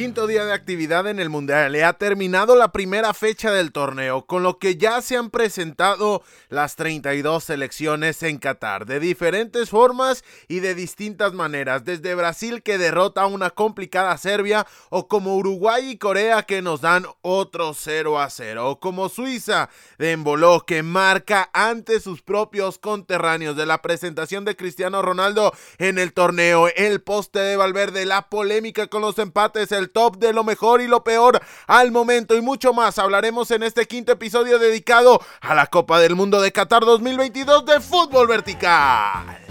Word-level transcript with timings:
Quinto 0.00 0.26
día 0.26 0.46
de 0.46 0.54
actividad 0.54 1.06
en 1.08 1.20
el 1.20 1.28
Mundial. 1.28 1.72
Le 1.72 1.84
ha 1.84 1.92
terminado 1.92 2.56
la 2.56 2.72
primera 2.72 3.12
fecha 3.12 3.52
del 3.52 3.70
torneo, 3.70 4.24
con 4.24 4.42
lo 4.42 4.58
que 4.58 4.78
ya 4.78 5.02
se 5.02 5.14
han 5.14 5.28
presentado 5.28 6.22
las 6.48 6.74
32 6.76 7.44
selecciones 7.44 8.22
en 8.22 8.38
Qatar, 8.38 8.86
de 8.86 8.98
diferentes 8.98 9.68
formas 9.68 10.24
y 10.48 10.60
de 10.60 10.74
distintas 10.74 11.34
maneras, 11.34 11.84
desde 11.84 12.14
Brasil 12.14 12.62
que 12.62 12.78
derrota 12.78 13.20
a 13.20 13.26
una 13.26 13.50
complicada 13.50 14.16
Serbia, 14.16 14.66
o 14.88 15.06
como 15.06 15.36
Uruguay 15.36 15.90
y 15.90 15.98
Corea 15.98 16.44
que 16.44 16.62
nos 16.62 16.80
dan 16.80 17.04
otro 17.20 17.74
0 17.74 18.20
a 18.20 18.30
0, 18.30 18.70
o 18.70 18.80
como 18.80 19.10
Suiza 19.10 19.68
de 19.98 20.12
Emboló 20.12 20.64
que 20.64 20.82
marca 20.82 21.50
ante 21.52 22.00
sus 22.00 22.22
propios 22.22 22.78
conterráneos 22.78 23.54
de 23.54 23.66
la 23.66 23.82
presentación 23.82 24.46
de 24.46 24.56
Cristiano 24.56 25.02
Ronaldo 25.02 25.52
en 25.76 25.98
el 25.98 26.14
torneo, 26.14 26.68
el 26.74 27.02
poste 27.02 27.40
de 27.40 27.58
Valverde, 27.58 28.06
la 28.06 28.30
polémica 28.30 28.86
con 28.86 29.02
los 29.02 29.18
empates, 29.18 29.72
el 29.72 29.89
top 29.92 30.18
de 30.18 30.32
lo 30.32 30.44
mejor 30.44 30.80
y 30.80 30.88
lo 30.88 31.04
peor 31.04 31.40
al 31.66 31.90
momento 31.90 32.36
y 32.36 32.40
mucho 32.40 32.72
más 32.72 32.98
hablaremos 32.98 33.50
en 33.50 33.62
este 33.62 33.86
quinto 33.86 34.12
episodio 34.12 34.58
dedicado 34.58 35.20
a 35.40 35.54
la 35.54 35.66
Copa 35.66 36.00
del 36.00 36.16
Mundo 36.16 36.40
de 36.40 36.52
Qatar 36.52 36.84
2022 36.84 37.66
de 37.66 37.80
fútbol 37.80 38.26
vertical. 38.26 39.49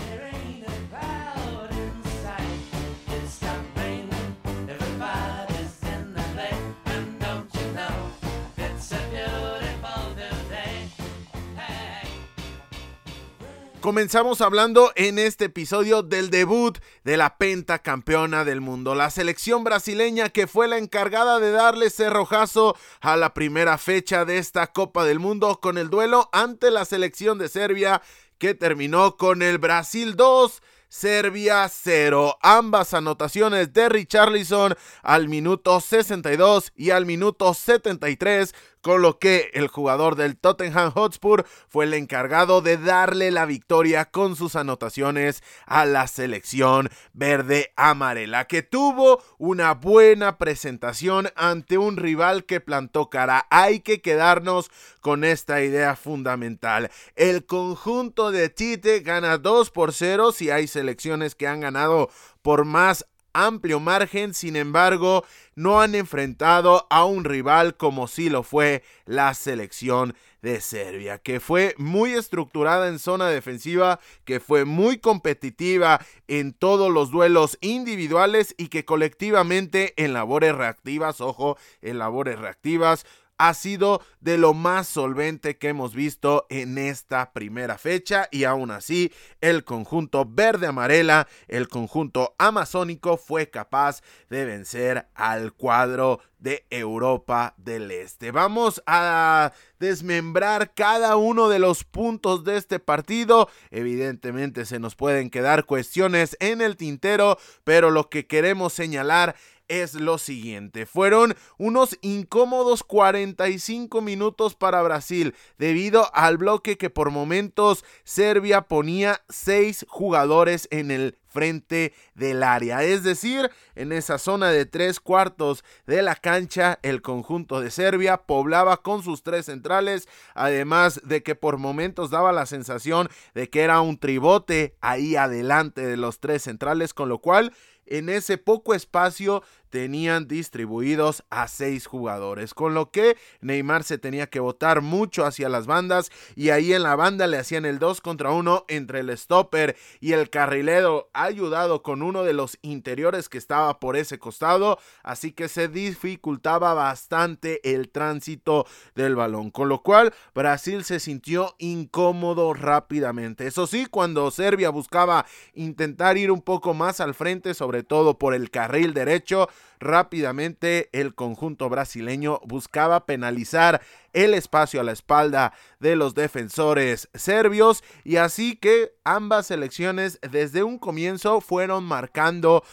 Comenzamos 13.81 14.41
hablando 14.41 14.91
en 14.97 15.17
este 15.17 15.45
episodio 15.45 16.03
del 16.03 16.29
debut 16.29 16.77
de 17.05 17.15
la 17.15 17.37
pentacampeona 17.37 18.43
del 18.43 18.59
mundo, 18.59 18.93
la 18.93 19.09
selección 19.09 19.63
brasileña 19.63 20.27
que 20.27 20.47
fue 20.47 20.67
la 20.67 20.77
encargada 20.77 21.39
de 21.39 21.51
darle 21.51 21.89
cerrojazo 21.89 22.75
a 22.99 23.15
la 23.15 23.33
primera 23.33 23.77
fecha 23.77 24.25
de 24.25 24.37
esta 24.37 24.67
Copa 24.67 25.05
del 25.05 25.19
Mundo 25.19 25.61
con 25.61 25.77
el 25.77 25.89
duelo 25.89 26.27
ante 26.33 26.71
la 26.71 26.83
selección 26.83 27.37
de 27.37 27.47
Serbia 27.47 28.01
que 28.37 28.53
terminó 28.53 29.15
con 29.15 29.41
el 29.41 29.59
Brasil 29.59 30.17
2 30.17 30.61
Serbia 30.89 31.69
0. 31.69 32.37
Ambas 32.41 32.95
anotaciones 32.95 33.71
de 33.73 33.89
Richarlison 33.89 34.75
al 35.03 35.29
minuto 35.29 35.79
62 35.79 36.73
y 36.75 36.89
al 36.89 37.05
minuto 37.05 37.53
73 37.53 38.53
con 38.81 39.01
lo 39.01 39.19
que 39.19 39.51
el 39.53 39.67
jugador 39.67 40.15
del 40.15 40.37
Tottenham 40.37 40.91
Hotspur 40.91 41.45
fue 41.67 41.85
el 41.85 41.93
encargado 41.93 42.61
de 42.61 42.77
darle 42.77 43.31
la 43.31 43.45
victoria 43.45 44.05
con 44.05 44.35
sus 44.35 44.55
anotaciones 44.55 45.43
a 45.65 45.85
la 45.85 46.07
selección 46.07 46.89
verde 47.13 47.73
amarela, 47.75 48.45
que 48.45 48.63
tuvo 48.63 49.21
una 49.37 49.73
buena 49.73 50.37
presentación 50.37 51.29
ante 51.35 51.77
un 51.77 51.97
rival 51.97 52.45
que 52.45 52.61
plantó 52.61 53.09
cara. 53.09 53.45
Hay 53.49 53.81
que 53.81 54.01
quedarnos 54.01 54.71
con 55.01 55.23
esta 55.23 55.61
idea 55.61 55.95
fundamental. 55.95 56.91
El 57.15 57.45
conjunto 57.45 58.31
de 58.31 58.49
Tite 58.49 58.99
gana 59.01 59.37
2 59.37 59.71
por 59.71 59.93
0 59.93 60.31
si 60.31 60.49
hay 60.49 60.67
selecciones 60.67 61.35
que 61.35 61.47
han 61.47 61.61
ganado 61.61 62.09
por 62.41 62.65
más 62.65 63.05
amplio 63.33 63.79
margen, 63.79 64.33
sin 64.33 64.55
embargo, 64.55 65.25
no 65.55 65.81
han 65.81 65.95
enfrentado 65.95 66.87
a 66.89 67.05
un 67.05 67.23
rival 67.23 67.75
como 67.75 68.07
si 68.07 68.29
lo 68.29 68.43
fue 68.43 68.83
la 69.05 69.33
selección 69.33 70.15
de 70.41 70.61
Serbia, 70.61 71.17
que 71.17 71.39
fue 71.39 71.75
muy 71.77 72.13
estructurada 72.13 72.87
en 72.87 72.99
zona 72.99 73.27
defensiva, 73.27 73.99
que 74.23 74.39
fue 74.39 74.65
muy 74.65 74.99
competitiva 74.99 75.99
en 76.27 76.53
todos 76.53 76.91
los 76.91 77.11
duelos 77.11 77.57
individuales 77.61 78.55
y 78.57 78.67
que 78.67 78.85
colectivamente 78.85 79.93
en 79.97 80.13
labores 80.13 80.55
reactivas, 80.55 81.19
ojo, 81.19 81.57
en 81.81 81.99
labores 81.99 82.39
reactivas, 82.39 83.05
ha 83.39 83.53
sido 83.53 84.01
de 84.19 84.37
lo 84.37 84.53
más 84.53 84.87
solvente 84.87 85.57
que 85.57 85.69
hemos 85.69 85.95
visto 85.95 86.45
en 86.49 86.77
esta 86.77 87.31
primera 87.31 87.77
fecha 87.77 88.27
y 88.31 88.43
aún 88.43 88.69
así 88.69 89.11
el 89.41 89.63
conjunto 89.63 90.25
verde 90.29 90.67
amarela, 90.67 91.27
el 91.47 91.69
conjunto 91.69 92.35
amazónico 92.37 93.17
fue 93.17 93.49
capaz 93.49 94.01
de 94.29 94.45
vencer 94.45 95.07
al 95.15 95.53
cuadro 95.53 96.19
de 96.37 96.65
Europa 96.69 97.53
del 97.57 97.91
Este. 97.91 98.31
Vamos 98.31 98.81
a 98.85 99.53
desmembrar 99.79 100.73
cada 100.73 101.15
uno 101.15 101.49
de 101.49 101.59
los 101.59 101.83
puntos 101.83 102.43
de 102.43 102.57
este 102.57 102.79
partido. 102.79 103.49
Evidentemente 103.71 104.65
se 104.65 104.79
nos 104.79 104.95
pueden 104.95 105.29
quedar 105.29 105.65
cuestiones 105.65 106.35
en 106.39 106.61
el 106.61 106.77
tintero, 106.77 107.37
pero 107.63 107.89
lo 107.89 108.09
que 108.09 108.27
queremos 108.27 108.73
señalar 108.73 109.35
es 109.69 109.93
lo 109.93 110.17
siguiente. 110.17 110.85
Fueron 110.85 111.35
unos 111.57 111.97
incómodos 112.01 112.83
45 112.83 114.01
minutos 114.01 114.55
para 114.55 114.81
Brasil 114.81 115.33
debido 115.57 116.13
al 116.13 116.37
bloque 116.37 116.77
que 116.77 116.89
por 116.89 117.11
momentos 117.11 117.85
Serbia 118.03 118.63
ponía 118.63 119.21
6 119.29 119.85
jugadores 119.87 120.67
en 120.71 120.91
el 120.91 121.17
frente 121.29 121.93
del 122.15 122.43
área. 122.43 122.83
Es 122.83 123.03
decir, 123.03 123.49
en 123.75 123.91
esa 123.91 124.17
zona 124.17 124.49
de 124.49 124.65
tres 124.65 124.99
cuartos 124.99 125.63
de 125.85 126.01
la 126.01 126.15
cancha, 126.15 126.79
el 126.81 127.01
conjunto 127.01 127.61
de 127.61 127.71
Serbia 127.71 128.17
poblaba 128.17 128.77
con 128.77 129.03
sus 129.03 129.23
tres 129.23 129.45
centrales, 129.45 130.07
además 130.33 130.99
de 131.03 131.23
que 131.23 131.35
por 131.35 131.57
momentos 131.57 132.09
daba 132.09 132.31
la 132.31 132.45
sensación 132.45 133.09
de 133.33 133.49
que 133.49 133.61
era 133.61 133.79
un 133.81 133.97
tribote 133.97 134.75
ahí 134.81 135.15
adelante 135.15 135.85
de 135.85 135.97
los 135.97 136.19
tres 136.19 136.43
centrales, 136.43 136.93
con 136.93 137.09
lo 137.09 137.19
cual 137.19 137.53
en 137.85 138.09
ese 138.09 138.37
poco 138.37 138.73
espacio 138.73 139.43
tenían 139.69 140.27
distribuidos 140.27 141.23
a 141.29 141.47
seis 141.47 141.85
jugadores, 141.85 142.53
con 142.53 142.73
lo 142.73 142.91
que 142.91 143.17
Neymar 143.41 143.83
se 143.83 143.97
tenía 143.97 144.27
que 144.27 144.39
botar 144.39 144.81
mucho 144.81 145.25
hacia 145.25 145.49
las 145.49 145.67
bandas 145.67 146.11
y 146.35 146.49
ahí 146.49 146.73
en 146.73 146.83
la 146.83 146.95
banda 146.95 147.27
le 147.27 147.37
hacían 147.37 147.65
el 147.65 147.79
2 147.79 148.01
contra 148.01 148.31
1 148.31 148.65
entre 148.67 148.99
el 148.99 149.17
stopper 149.17 149.75
y 149.99 150.13
el 150.13 150.29
carrilero 150.29 151.09
ayudado 151.13 151.83
con 151.83 152.01
uno 152.01 152.23
de 152.23 152.33
los 152.33 152.57
interiores 152.61 153.29
que 153.29 153.37
estaba 153.37 153.79
por 153.79 153.95
ese 153.95 154.19
costado, 154.19 154.79
así 155.03 155.31
que 155.31 155.47
se 155.47 155.67
dificultaba 155.67 156.73
bastante 156.73 157.61
el 157.73 157.89
tránsito 157.89 158.65
del 158.95 159.15
balón, 159.15 159.51
con 159.51 159.69
lo 159.69 159.81
cual 159.81 160.13
Brasil 160.33 160.83
se 160.83 160.99
sintió 160.99 161.55
incómodo 161.59 162.53
rápidamente. 162.53 163.47
Eso 163.47 163.67
sí, 163.67 163.85
cuando 163.85 164.31
Serbia 164.31 164.69
buscaba 164.69 165.25
intentar 165.53 166.17
ir 166.17 166.31
un 166.31 166.41
poco 166.41 166.73
más 166.73 166.99
al 166.99 167.13
frente, 167.13 167.53
sobre 167.53 167.83
todo 167.83 168.17
por 168.17 168.33
el 168.33 168.49
carril 168.49 168.93
derecho, 168.93 169.49
rápidamente 169.79 170.89
el 170.91 171.15
conjunto 171.15 171.69
brasileño 171.69 172.41
buscaba 172.45 173.05
penalizar 173.05 173.81
el 174.13 174.33
espacio 174.33 174.81
a 174.81 174.83
la 174.83 174.91
espalda 174.91 175.53
de 175.79 175.95
los 175.95 176.15
defensores 176.15 177.09
serbios 177.13 177.83
y 178.03 178.17
así 178.17 178.55
que 178.55 178.93
ambas 179.03 179.47
selecciones 179.47 180.19
desde 180.29 180.63
un 180.63 180.79
comienzo 180.79 181.41
fueron 181.41 181.83
marcando 181.83 182.63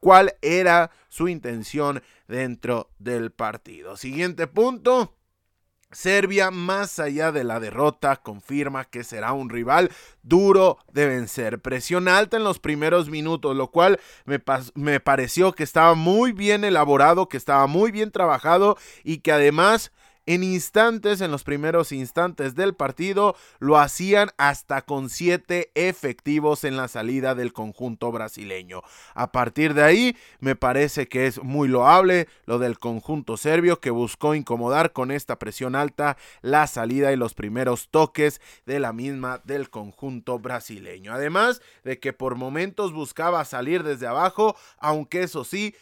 cuál 0.00 0.34
era 0.42 0.90
su 1.08 1.28
intención 1.28 2.02
dentro 2.28 2.90
del 2.98 3.30
partido. 3.30 3.96
Siguiente 3.96 4.46
punto. 4.46 5.14
Serbia, 5.94 6.50
más 6.50 6.98
allá 6.98 7.32
de 7.32 7.44
la 7.44 7.60
derrota, 7.60 8.16
confirma 8.16 8.84
que 8.84 9.04
será 9.04 9.32
un 9.32 9.48
rival 9.48 9.90
duro 10.22 10.78
de 10.92 11.06
vencer. 11.06 11.60
Presión 11.60 12.08
alta 12.08 12.36
en 12.36 12.44
los 12.44 12.58
primeros 12.58 13.08
minutos, 13.08 13.56
lo 13.56 13.68
cual 13.68 14.00
me, 14.24 14.42
me, 14.74 15.00
pareció 15.00 15.52
que 15.52 15.62
estaba 15.62 15.94
muy 15.94 16.32
bien 16.32 16.64
elaborado, 16.64 17.28
que 17.28 17.36
estaba 17.36 17.66
muy 17.66 17.90
bien 17.90 18.10
trabajado 18.10 18.76
y 19.02 19.18
que 19.18 19.32
además 19.32 19.92
en 20.26 20.42
instantes, 20.42 21.20
en 21.20 21.30
los 21.30 21.44
primeros 21.44 21.92
instantes 21.92 22.54
del 22.54 22.74
partido, 22.74 23.36
lo 23.58 23.78
hacían 23.78 24.30
hasta 24.38 24.82
con 24.82 25.10
siete 25.10 25.70
efectivos 25.74 26.64
en 26.64 26.76
la 26.76 26.88
salida 26.88 27.34
del 27.34 27.52
conjunto 27.52 28.10
brasileño. 28.10 28.82
A 29.14 29.32
partir 29.32 29.74
de 29.74 29.82
ahí, 29.82 30.16
me 30.40 30.56
parece 30.56 31.08
que 31.08 31.26
es 31.26 31.42
muy 31.42 31.68
loable 31.68 32.28
lo 32.46 32.58
del 32.58 32.78
conjunto 32.78 33.36
serbio 33.36 33.80
que 33.80 33.90
buscó 33.90 34.34
incomodar 34.34 34.92
con 34.92 35.10
esta 35.10 35.38
presión 35.38 35.76
alta 35.76 36.16
la 36.42 36.66
salida 36.66 37.12
y 37.12 37.16
los 37.16 37.34
primeros 37.34 37.88
toques 37.90 38.40
de 38.66 38.80
la 38.80 38.92
misma 38.92 39.40
del 39.44 39.70
conjunto 39.70 40.38
brasileño. 40.38 41.12
Además 41.12 41.60
de 41.84 41.98
que 41.98 42.12
por 42.12 42.36
momentos 42.36 42.92
buscaba 42.92 43.44
salir 43.44 43.82
desde 43.82 44.06
abajo, 44.06 44.56
aunque 44.78 45.22
eso 45.22 45.44
sí, 45.44 45.74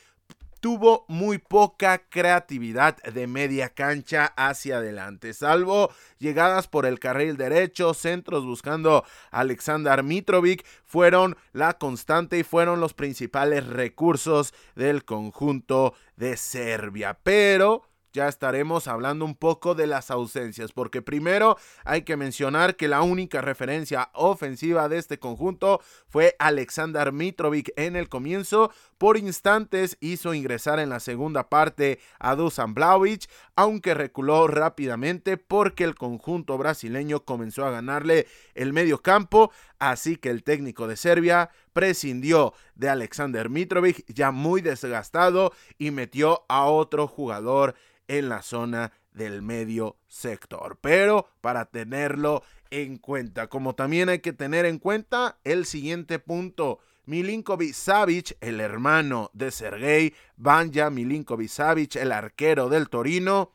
tuvo 0.62 1.04
muy 1.08 1.38
poca 1.38 2.06
creatividad 2.08 2.96
de 3.02 3.26
media 3.26 3.70
cancha 3.70 4.32
hacia 4.36 4.76
adelante, 4.76 5.34
salvo 5.34 5.90
llegadas 6.18 6.68
por 6.68 6.86
el 6.86 7.00
carril 7.00 7.36
derecho, 7.36 7.94
centros 7.94 8.46
buscando 8.46 9.04
a 9.32 9.40
Alexander 9.40 10.04
Mitrovic, 10.04 10.64
fueron 10.84 11.36
la 11.52 11.78
constante 11.78 12.38
y 12.38 12.44
fueron 12.44 12.78
los 12.78 12.94
principales 12.94 13.66
recursos 13.66 14.54
del 14.76 15.04
conjunto 15.04 15.94
de 16.14 16.36
Serbia. 16.36 17.18
Pero 17.24 17.82
ya 18.12 18.28
estaremos 18.28 18.88
hablando 18.88 19.24
un 19.24 19.34
poco 19.34 19.74
de 19.74 19.86
las 19.86 20.10
ausencias, 20.10 20.72
porque 20.72 21.02
primero 21.02 21.56
hay 21.84 22.02
que 22.02 22.16
mencionar 22.16 22.76
que 22.76 22.88
la 22.88 23.02
única 23.02 23.40
referencia 23.40 24.10
ofensiva 24.14 24.88
de 24.88 24.98
este 24.98 25.18
conjunto 25.18 25.80
fue 26.08 26.36
Alexander 26.38 27.12
Mitrovic 27.12 27.72
en 27.76 27.96
el 27.96 28.08
comienzo. 28.08 28.70
Por 28.98 29.16
instantes 29.16 29.96
hizo 30.00 30.34
ingresar 30.34 30.78
en 30.78 30.90
la 30.90 31.00
segunda 31.00 31.48
parte 31.48 31.98
a 32.18 32.36
Dusan 32.36 32.74
Blaovic, 32.74 33.28
aunque 33.56 33.94
reculó 33.94 34.46
rápidamente 34.46 35.36
porque 35.36 35.84
el 35.84 35.94
conjunto 35.94 36.58
brasileño 36.58 37.24
comenzó 37.24 37.64
a 37.64 37.70
ganarle 37.70 38.26
el 38.54 38.72
medio 38.72 39.02
campo, 39.02 39.50
así 39.78 40.16
que 40.16 40.30
el 40.30 40.44
técnico 40.44 40.86
de 40.86 40.96
Serbia 40.96 41.50
prescindió 41.72 42.54
de 42.74 42.88
Alexander 42.88 43.48
Mitrovic 43.48 44.04
ya 44.12 44.30
muy 44.30 44.60
desgastado 44.60 45.52
y 45.78 45.90
metió 45.90 46.44
a 46.48 46.66
otro 46.66 47.06
jugador 47.06 47.74
en 48.08 48.28
la 48.28 48.42
zona 48.42 48.92
del 49.12 49.42
medio 49.42 49.96
sector. 50.08 50.78
Pero 50.80 51.28
para 51.40 51.66
tenerlo 51.66 52.42
en 52.70 52.96
cuenta, 52.96 53.48
como 53.48 53.74
también 53.74 54.08
hay 54.08 54.20
que 54.20 54.32
tener 54.32 54.64
en 54.64 54.78
cuenta 54.78 55.38
el 55.44 55.66
siguiente 55.66 56.18
punto. 56.18 56.80
Milinkovic 57.04 57.74
Savic, 57.74 58.36
el 58.40 58.60
hermano 58.60 59.30
de 59.34 59.50
Sergei 59.50 60.14
Banja 60.36 60.88
Milinkovic 60.88 61.48
Savic, 61.48 61.96
el 61.96 62.12
arquero 62.12 62.68
del 62.68 62.88
Torino, 62.88 63.52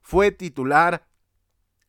fue 0.00 0.30
titular 0.30 1.04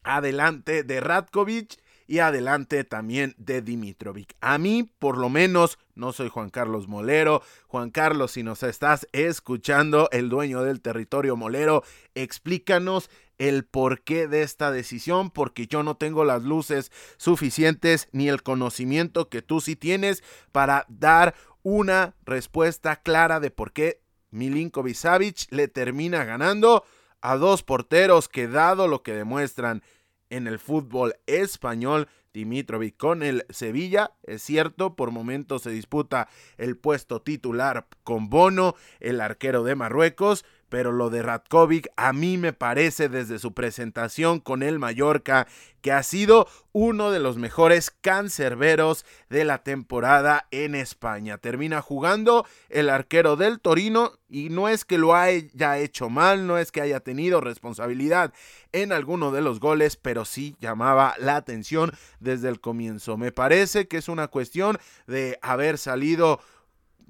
adelante 0.03 0.83
de 0.83 0.99
Ratkovic 0.99 1.77
y 2.07 2.19
adelante 2.19 2.83
también 2.83 3.36
de 3.38 3.62
Dimitrovic. 3.62 4.36
A 4.39 4.57
mí, 4.57 4.89
por 4.98 5.18
lo 5.18 5.30
menos, 5.30 5.77
no 5.94 6.13
soy 6.13 6.30
Juan 6.30 6.50
Carlos 6.50 6.88
Molero. 6.88 7.44
Juan 7.68 7.92
Carlos, 7.92 8.31
si 8.31 8.44
nos 8.44 8.63
estás 8.63 9.07
escuchando, 9.12 10.09
el 10.12 10.30
dueño 10.30 10.63
del 10.63 10.81
territorio 10.81 11.36
Molero, 11.36 11.83
explícanos 12.15 13.09
el 13.38 13.65
porqué 13.65 14.27
de 14.27 14.42
esta 14.42 14.71
decisión, 14.71 15.30
porque 15.30 15.68
yo 15.68 15.83
no 15.83 15.95
tengo 15.98 16.25
las 16.25 16.44
luces 16.44 16.92
suficientes 17.18 18.07
ni 18.12 18.30
el 18.30 18.42
conocimiento 18.42 19.30
que 19.30 19.42
tú 19.42 19.62
sí 19.62 19.75
tienes 19.75 20.24
para 20.51 20.86
dar 20.89 21.36
una 21.62 22.15
respuesta 22.25 22.95
clara 22.95 23.39
de 23.39 23.51
por 23.51 23.74
qué 23.74 24.01
Milinkovic 24.31 24.95
Savic 24.95 25.48
le 25.51 25.68
termina 25.68 26.24
ganando 26.24 26.83
a 27.21 27.36
dos 27.36 27.63
porteros 27.63 28.30
que 28.30 28.48
dado 28.48 28.88
lo 28.88 29.03
que 29.03 29.13
demuestran 29.13 29.83
en 30.29 30.47
el 30.47 30.59
fútbol 30.59 31.15
español. 31.25 32.07
Dimitrovic 32.33 32.97
con 32.97 33.24
el 33.24 33.45
Sevilla, 33.50 34.12
es 34.21 34.44
cierto, 34.44 34.95
por 34.95 35.09
momentos 35.09 35.63
se 35.63 35.71
disputa 35.71 36.29
el 36.57 36.77
puesto 36.77 37.21
titular 37.21 37.88
con 38.03 38.29
Bono, 38.29 38.75
el 39.00 39.21
arquero 39.21 39.63
de 39.63 39.74
Marruecos, 39.74 40.45
pero 40.69 40.91
lo 40.91 41.09
de 41.09 41.21
Ratkovic 41.21 41.89
a 41.95 42.13
mí 42.13 42.37
me 42.37 42.53
parece 42.53 43.09
desde 43.09 43.39
su 43.39 43.53
presentación 43.53 44.39
con 44.39 44.63
el 44.63 44.79
Mallorca 44.79 45.47
que 45.81 45.91
ha 45.91 46.03
sido 46.03 46.47
uno 46.73 47.11
de 47.11 47.19
los 47.19 47.37
mejores 47.37 47.91
cancerberos 47.91 49.05
de 49.29 49.45
la 49.45 49.63
temporada 49.63 50.47
en 50.51 50.75
España. 50.75 51.37
Termina 51.37 51.81
jugando 51.81 52.45
el 52.69 52.89
arquero 52.89 53.35
del 53.35 53.59
Torino 53.59 54.13
y 54.29 54.49
no 54.49 54.67
es 54.67 54.83
que 54.83 54.97
lo 54.97 55.15
haya 55.15 55.77
hecho 55.77 56.09
mal, 56.09 56.45
no 56.45 56.57
es 56.57 56.71
que 56.71 56.81
haya 56.81 56.99
tenido 56.99 57.41
responsabilidad 57.41 58.33
en 58.73 58.91
alguno 58.91 59.31
de 59.31 59.41
los 59.41 59.59
goles, 59.59 59.95
pero 59.95 60.25
sí 60.25 60.55
llamaba 60.59 61.15
la 61.19 61.35
atención 61.37 61.93
desde 62.19 62.49
el 62.49 62.59
comienzo. 62.59 63.17
Me 63.17 63.31
parece 63.31 63.87
que 63.87 63.97
es 63.97 64.09
una 64.09 64.27
cuestión 64.27 64.77
de 65.05 65.39
haber 65.41 65.77
salido 65.77 66.41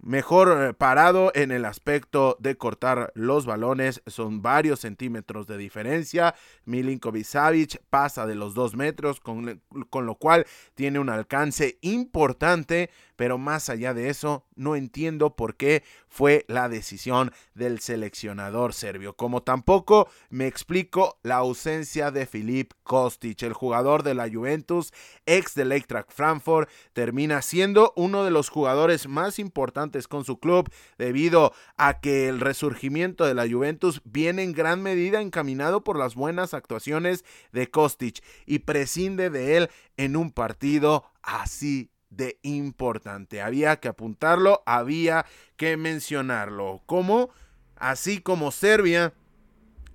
mejor 0.01 0.69
eh, 0.69 0.73
parado 0.73 1.31
en 1.35 1.51
el 1.51 1.65
aspecto 1.65 2.37
de 2.39 2.55
cortar 2.55 3.11
los 3.15 3.45
balones. 3.45 4.01
Son 4.07 4.41
varios 4.41 4.81
centímetros 4.81 5.47
de 5.47 5.57
diferencia. 5.57 6.35
Milinkovic 6.65 7.25
Savic 7.25 7.81
pasa 7.89 8.25
de 8.25 8.35
los 8.35 8.53
dos 8.53 8.75
metros, 8.75 9.19
con, 9.19 9.61
con 9.89 10.05
lo 10.05 10.15
cual 10.15 10.45
tiene 10.75 10.99
un 10.99 11.09
alcance 11.09 11.77
importante 11.81 12.89
pero 13.17 13.37
más 13.37 13.69
allá 13.69 13.93
de 13.93 14.09
eso, 14.09 14.45
no 14.55 14.77
entiendo 14.77 15.35
por 15.35 15.57
qué 15.57 15.83
fue 16.07 16.45
la 16.47 16.69
decisión 16.69 17.33
del 17.53 17.79
seleccionador 17.79 18.73
serbio. 18.73 19.17
Como 19.17 19.43
tampoco 19.43 20.07
me 20.29 20.47
explico 20.47 21.19
la 21.23 21.37
ausencia 21.37 22.11
de 22.11 22.25
Filip 22.25 22.71
Kostic, 22.83 23.41
el 23.43 23.53
jugador 23.53 24.03
de 24.03 24.13
la 24.13 24.29
Juventus, 24.29 24.93
ex 25.25 25.55
del 25.55 25.71
Eintracht 25.71 26.11
Frankfurt, 26.11 26.69
termina 26.93 27.41
siendo 27.41 27.91
uno 27.95 28.23
de 28.23 28.31
los 28.31 28.49
jugadores 28.49 29.07
más 29.07 29.39
importantes 29.39 30.07
con 30.07 30.23
su 30.23 30.39
club 30.39 30.69
debido 30.97 31.53
a 31.75 31.99
que 31.99 32.29
el 32.29 32.39
resurgimiento 32.39 33.25
de 33.25 33.33
la 33.33 33.49
Juventus 33.49 34.01
viene 34.05 34.43
en 34.43 34.53
gran 34.53 34.81
medida 34.81 35.21
encaminado 35.21 35.83
por 35.83 35.97
las 35.97 36.13
buenas 36.13 36.53
actuaciones 36.53 37.25
de 37.51 37.69
Kostic 37.69 38.23
y 38.45 38.59
prescinde 38.59 39.31
de 39.31 39.57
él 39.57 39.69
en 39.97 40.15
un 40.15 40.31
partido 40.31 41.03
así 41.23 41.89
de 42.09 42.39
importante. 42.43 43.41
Había 43.41 43.79
que 43.79 43.87
apuntarlo, 43.87 44.63
había 44.65 45.25
que 45.55 45.77
mencionarlo. 45.77 46.81
Como 46.85 47.29
así 47.75 48.21
como 48.21 48.51
Serbia 48.51 49.13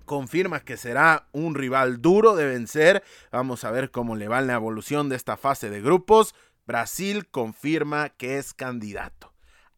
confirma 0.04 0.60
que 0.60 0.76
será 0.76 1.28
un 1.32 1.54
rival 1.54 2.02
duro 2.02 2.36
de 2.36 2.46
vencer. 2.46 3.02
Vamos 3.30 3.64
a 3.64 3.70
ver 3.70 3.90
cómo 3.90 4.16
le 4.16 4.28
va 4.28 4.40
la 4.40 4.54
evolución 4.54 5.08
de 5.08 5.16
esta 5.16 5.36
fase 5.36 5.70
de 5.70 5.80
grupos. 5.80 6.34
Brasil 6.66 7.28
confirma 7.30 8.10
que 8.10 8.38
es 8.38 8.54
candidato. 8.54 9.32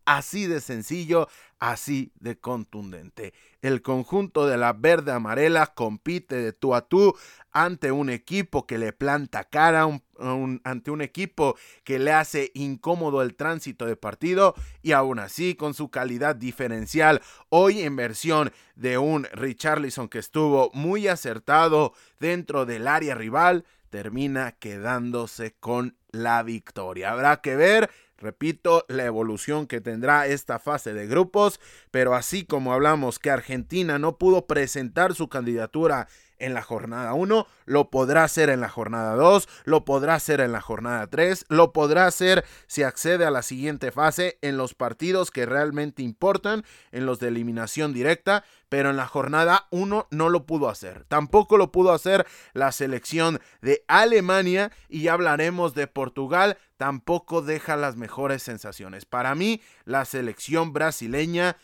Así 0.06 0.46
de 0.46 0.60
sencillo, 0.60 1.28
así 1.58 2.12
de 2.20 2.38
contundente. 2.38 3.32
El 3.62 3.80
conjunto 3.80 4.46
de 4.46 4.58
la 4.58 4.74
verde 4.74 5.12
amarela 5.12 5.68
compite 5.68 6.36
de 6.36 6.52
tú 6.52 6.74
a 6.74 6.82
tú 6.82 7.14
ante 7.54 7.92
un 7.92 8.10
equipo 8.10 8.66
que 8.66 8.76
le 8.76 8.92
planta 8.92 9.44
cara, 9.44 9.86
ante 10.64 10.90
un 10.90 11.00
equipo 11.00 11.56
que 11.84 11.98
le 12.00 12.12
hace 12.12 12.50
incómodo 12.54 13.22
el 13.22 13.36
tránsito 13.36 13.86
de 13.86 13.96
partido 13.96 14.54
y 14.82 14.92
aún 14.92 15.20
así 15.20 15.54
con 15.54 15.72
su 15.72 15.88
calidad 15.88 16.36
diferencial, 16.36 17.22
hoy 17.48 17.82
en 17.82 17.94
versión 17.96 18.52
de 18.74 18.98
un 18.98 19.26
Richarlison 19.32 20.08
que 20.08 20.18
estuvo 20.18 20.70
muy 20.74 21.06
acertado 21.06 21.94
dentro 22.18 22.66
del 22.66 22.88
área 22.88 23.14
rival, 23.14 23.64
termina 23.88 24.52
quedándose 24.52 25.54
con 25.60 25.96
la 26.10 26.42
victoria. 26.42 27.12
Habrá 27.12 27.40
que 27.40 27.54
ver 27.54 27.90
Repito, 28.16 28.86
la 28.88 29.04
evolución 29.04 29.66
que 29.66 29.80
tendrá 29.80 30.26
esta 30.26 30.58
fase 30.58 30.94
de 30.94 31.06
grupos, 31.06 31.60
pero 31.90 32.14
así 32.14 32.46
como 32.46 32.72
hablamos 32.72 33.18
que 33.18 33.30
Argentina 33.30 33.98
no 33.98 34.18
pudo 34.18 34.46
presentar 34.46 35.14
su 35.14 35.28
candidatura 35.28 36.08
en 36.38 36.54
la 36.54 36.62
jornada 36.62 37.14
1, 37.14 37.46
lo 37.64 37.90
podrá 37.90 38.24
hacer 38.24 38.50
en 38.50 38.60
la 38.60 38.68
jornada 38.68 39.14
2, 39.14 39.48
lo 39.64 39.84
podrá 39.84 40.14
hacer 40.14 40.40
en 40.40 40.52
la 40.52 40.60
jornada 40.60 41.06
3, 41.06 41.46
lo 41.48 41.72
podrá 41.72 42.06
hacer 42.06 42.44
si 42.66 42.82
accede 42.82 43.24
a 43.24 43.30
la 43.30 43.42
siguiente 43.42 43.90
fase 43.92 44.38
en 44.42 44.56
los 44.56 44.74
partidos 44.74 45.30
que 45.30 45.46
realmente 45.46 46.02
importan, 46.02 46.64
en 46.92 47.06
los 47.06 47.20
de 47.20 47.28
eliminación 47.28 47.92
directa, 47.92 48.44
pero 48.68 48.90
en 48.90 48.96
la 48.96 49.06
jornada 49.06 49.68
1 49.70 50.08
no 50.10 50.28
lo 50.28 50.46
pudo 50.46 50.68
hacer. 50.68 51.04
Tampoco 51.04 51.56
lo 51.56 51.70
pudo 51.70 51.92
hacer 51.92 52.26
la 52.54 52.72
selección 52.72 53.40
de 53.60 53.84
Alemania 53.88 54.72
y 54.88 55.02
ya 55.02 55.12
hablaremos 55.12 55.74
de 55.74 55.86
Portugal, 55.86 56.58
tampoco 56.76 57.42
deja 57.42 57.76
las 57.76 57.96
mejores 57.96 58.42
sensaciones. 58.42 59.04
Para 59.04 59.34
mí, 59.34 59.62
la 59.84 60.04
selección 60.04 60.72
brasileña 60.72 61.56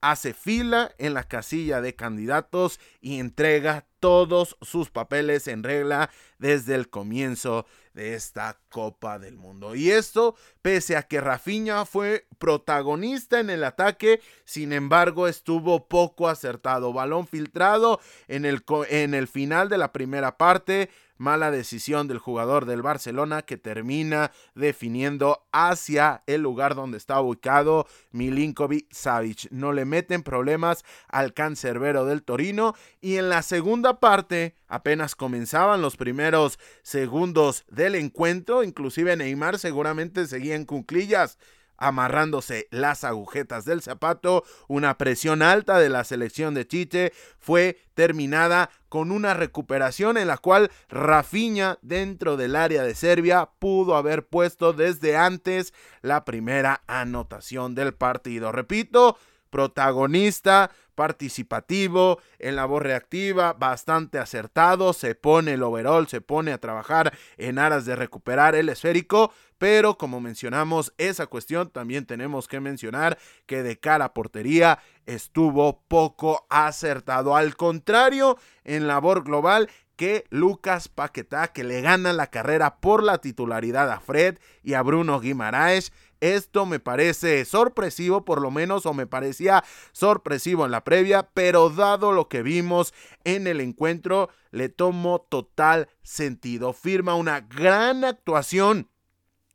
hace 0.00 0.34
fila 0.34 0.92
en 0.98 1.14
la 1.14 1.24
casilla 1.24 1.80
de 1.80 1.94
candidatos 1.94 2.80
y 3.00 3.18
entrega 3.18 3.86
todos 4.06 4.56
sus 4.62 4.88
papeles 4.88 5.48
en 5.48 5.64
regla 5.64 6.10
desde 6.38 6.76
el 6.76 6.88
comienzo 6.88 7.66
de 7.92 8.14
esta 8.14 8.56
Copa 8.68 9.18
del 9.18 9.36
Mundo. 9.36 9.74
Y 9.74 9.90
esto 9.90 10.36
pese 10.62 10.96
a 10.96 11.02
que 11.02 11.20
Rafinha 11.20 11.84
fue 11.84 12.28
protagonista 12.38 13.40
en 13.40 13.50
el 13.50 13.64
ataque, 13.64 14.20
sin 14.44 14.72
embargo 14.72 15.26
estuvo 15.26 15.88
poco 15.88 16.28
acertado. 16.28 16.92
Balón 16.92 17.26
filtrado 17.26 17.98
en 18.28 18.44
el, 18.44 18.62
en 18.90 19.12
el 19.12 19.26
final 19.26 19.68
de 19.68 19.78
la 19.78 19.92
primera 19.92 20.38
parte, 20.38 20.88
mala 21.18 21.50
decisión 21.50 22.08
del 22.08 22.18
jugador 22.18 22.66
del 22.66 22.82
Barcelona 22.82 23.42
que 23.42 23.56
termina 23.56 24.32
definiendo 24.54 25.46
hacia 25.52 26.22
el 26.26 26.42
lugar 26.42 26.74
donde 26.74 26.98
está 26.98 27.20
ubicado 27.20 27.86
Milinkovic 28.12 28.92
Savic. 28.92 29.50
No 29.50 29.72
le 29.72 29.84
meten 29.84 30.22
problemas 30.22 30.84
al 31.08 31.34
cancerbero 31.34 32.04
del 32.04 32.22
Torino 32.22 32.74
y 33.00 33.16
en 33.16 33.28
la 33.28 33.42
segunda 33.42 34.00
parte 34.00 34.56
apenas 34.68 35.14
comenzaban 35.14 35.82
los 35.82 35.96
primeros 35.96 36.58
segundos 36.82 37.64
del 37.68 37.94
encuentro, 37.94 38.62
inclusive 38.62 39.16
Neymar 39.16 39.58
seguramente 39.58 40.26
seguía 40.26 40.54
en 40.54 40.64
cunclillas 40.64 41.38
amarrándose 41.78 42.68
las 42.70 43.04
agujetas 43.04 43.64
del 43.64 43.82
zapato, 43.82 44.44
una 44.68 44.98
presión 44.98 45.42
alta 45.42 45.78
de 45.78 45.88
la 45.88 46.04
selección 46.04 46.54
de 46.54 46.66
Chite 46.66 47.12
fue 47.38 47.78
terminada 47.94 48.70
con 48.88 49.10
una 49.10 49.34
recuperación 49.34 50.16
en 50.16 50.28
la 50.28 50.38
cual 50.38 50.70
Rafinha 50.88 51.78
dentro 51.82 52.36
del 52.36 52.56
área 52.56 52.82
de 52.82 52.94
Serbia 52.94 53.50
pudo 53.58 53.96
haber 53.96 54.26
puesto 54.26 54.72
desde 54.72 55.16
antes 55.16 55.74
la 56.02 56.24
primera 56.24 56.82
anotación 56.86 57.74
del 57.74 57.94
partido. 57.94 58.52
Repito, 58.52 59.18
protagonista, 59.50 60.70
participativo, 60.94 62.20
en 62.38 62.56
labor 62.56 62.82
reactiva, 62.82 63.52
bastante 63.52 64.18
acertado, 64.18 64.92
se 64.92 65.14
pone 65.14 65.52
el 65.54 65.62
overall, 65.62 66.08
se 66.08 66.20
pone 66.20 66.52
a 66.52 66.58
trabajar 66.58 67.12
en 67.36 67.58
aras 67.58 67.84
de 67.84 67.94
recuperar 67.94 68.54
el 68.54 68.68
esférico, 68.68 69.32
pero 69.58 69.96
como 69.96 70.20
mencionamos 70.20 70.92
esa 70.98 71.26
cuestión, 71.26 71.70
también 71.70 72.06
tenemos 72.06 72.48
que 72.48 72.60
mencionar 72.60 73.18
que 73.46 73.62
de 73.62 73.78
cara 73.78 74.06
a 74.06 74.14
portería 74.14 74.80
estuvo 75.06 75.82
poco 75.86 76.46
acertado. 76.50 77.36
Al 77.36 77.56
contrario, 77.56 78.38
en 78.64 78.86
labor 78.86 79.22
global, 79.22 79.68
que 79.96 80.26
Lucas 80.28 80.88
Paquetá, 80.88 81.48
que 81.48 81.64
le 81.64 81.80
gana 81.80 82.12
la 82.12 82.28
carrera 82.28 82.76
por 82.76 83.02
la 83.02 83.18
titularidad 83.18 83.90
a 83.90 84.00
Fred 84.00 84.38
y 84.62 84.74
a 84.74 84.82
Bruno 84.82 85.20
Guimaraes. 85.20 85.92
Esto 86.20 86.66
me 86.66 86.80
parece 86.80 87.44
sorpresivo, 87.44 88.24
por 88.24 88.40
lo 88.40 88.50
menos, 88.50 88.86
o 88.86 88.94
me 88.94 89.06
parecía 89.06 89.64
sorpresivo 89.92 90.64
en 90.64 90.70
la 90.70 90.84
previa, 90.84 91.28
pero 91.34 91.70
dado 91.70 92.12
lo 92.12 92.28
que 92.28 92.42
vimos 92.42 92.94
en 93.24 93.46
el 93.46 93.60
encuentro, 93.60 94.30
le 94.50 94.68
tomo 94.68 95.26
total 95.28 95.88
sentido. 96.02 96.72
Firma 96.72 97.14
una 97.14 97.40
gran 97.40 98.04
actuación 98.04 98.88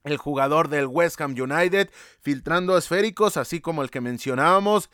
el 0.03 0.17
jugador 0.17 0.67
del 0.69 0.87
West 0.87 1.19
Ham 1.21 1.35
United, 1.37 1.91
filtrando 2.21 2.77
esféricos, 2.77 3.37
así 3.37 3.61
como 3.61 3.83
el 3.83 3.91
que 3.91 4.01
mencionábamos, 4.01 4.89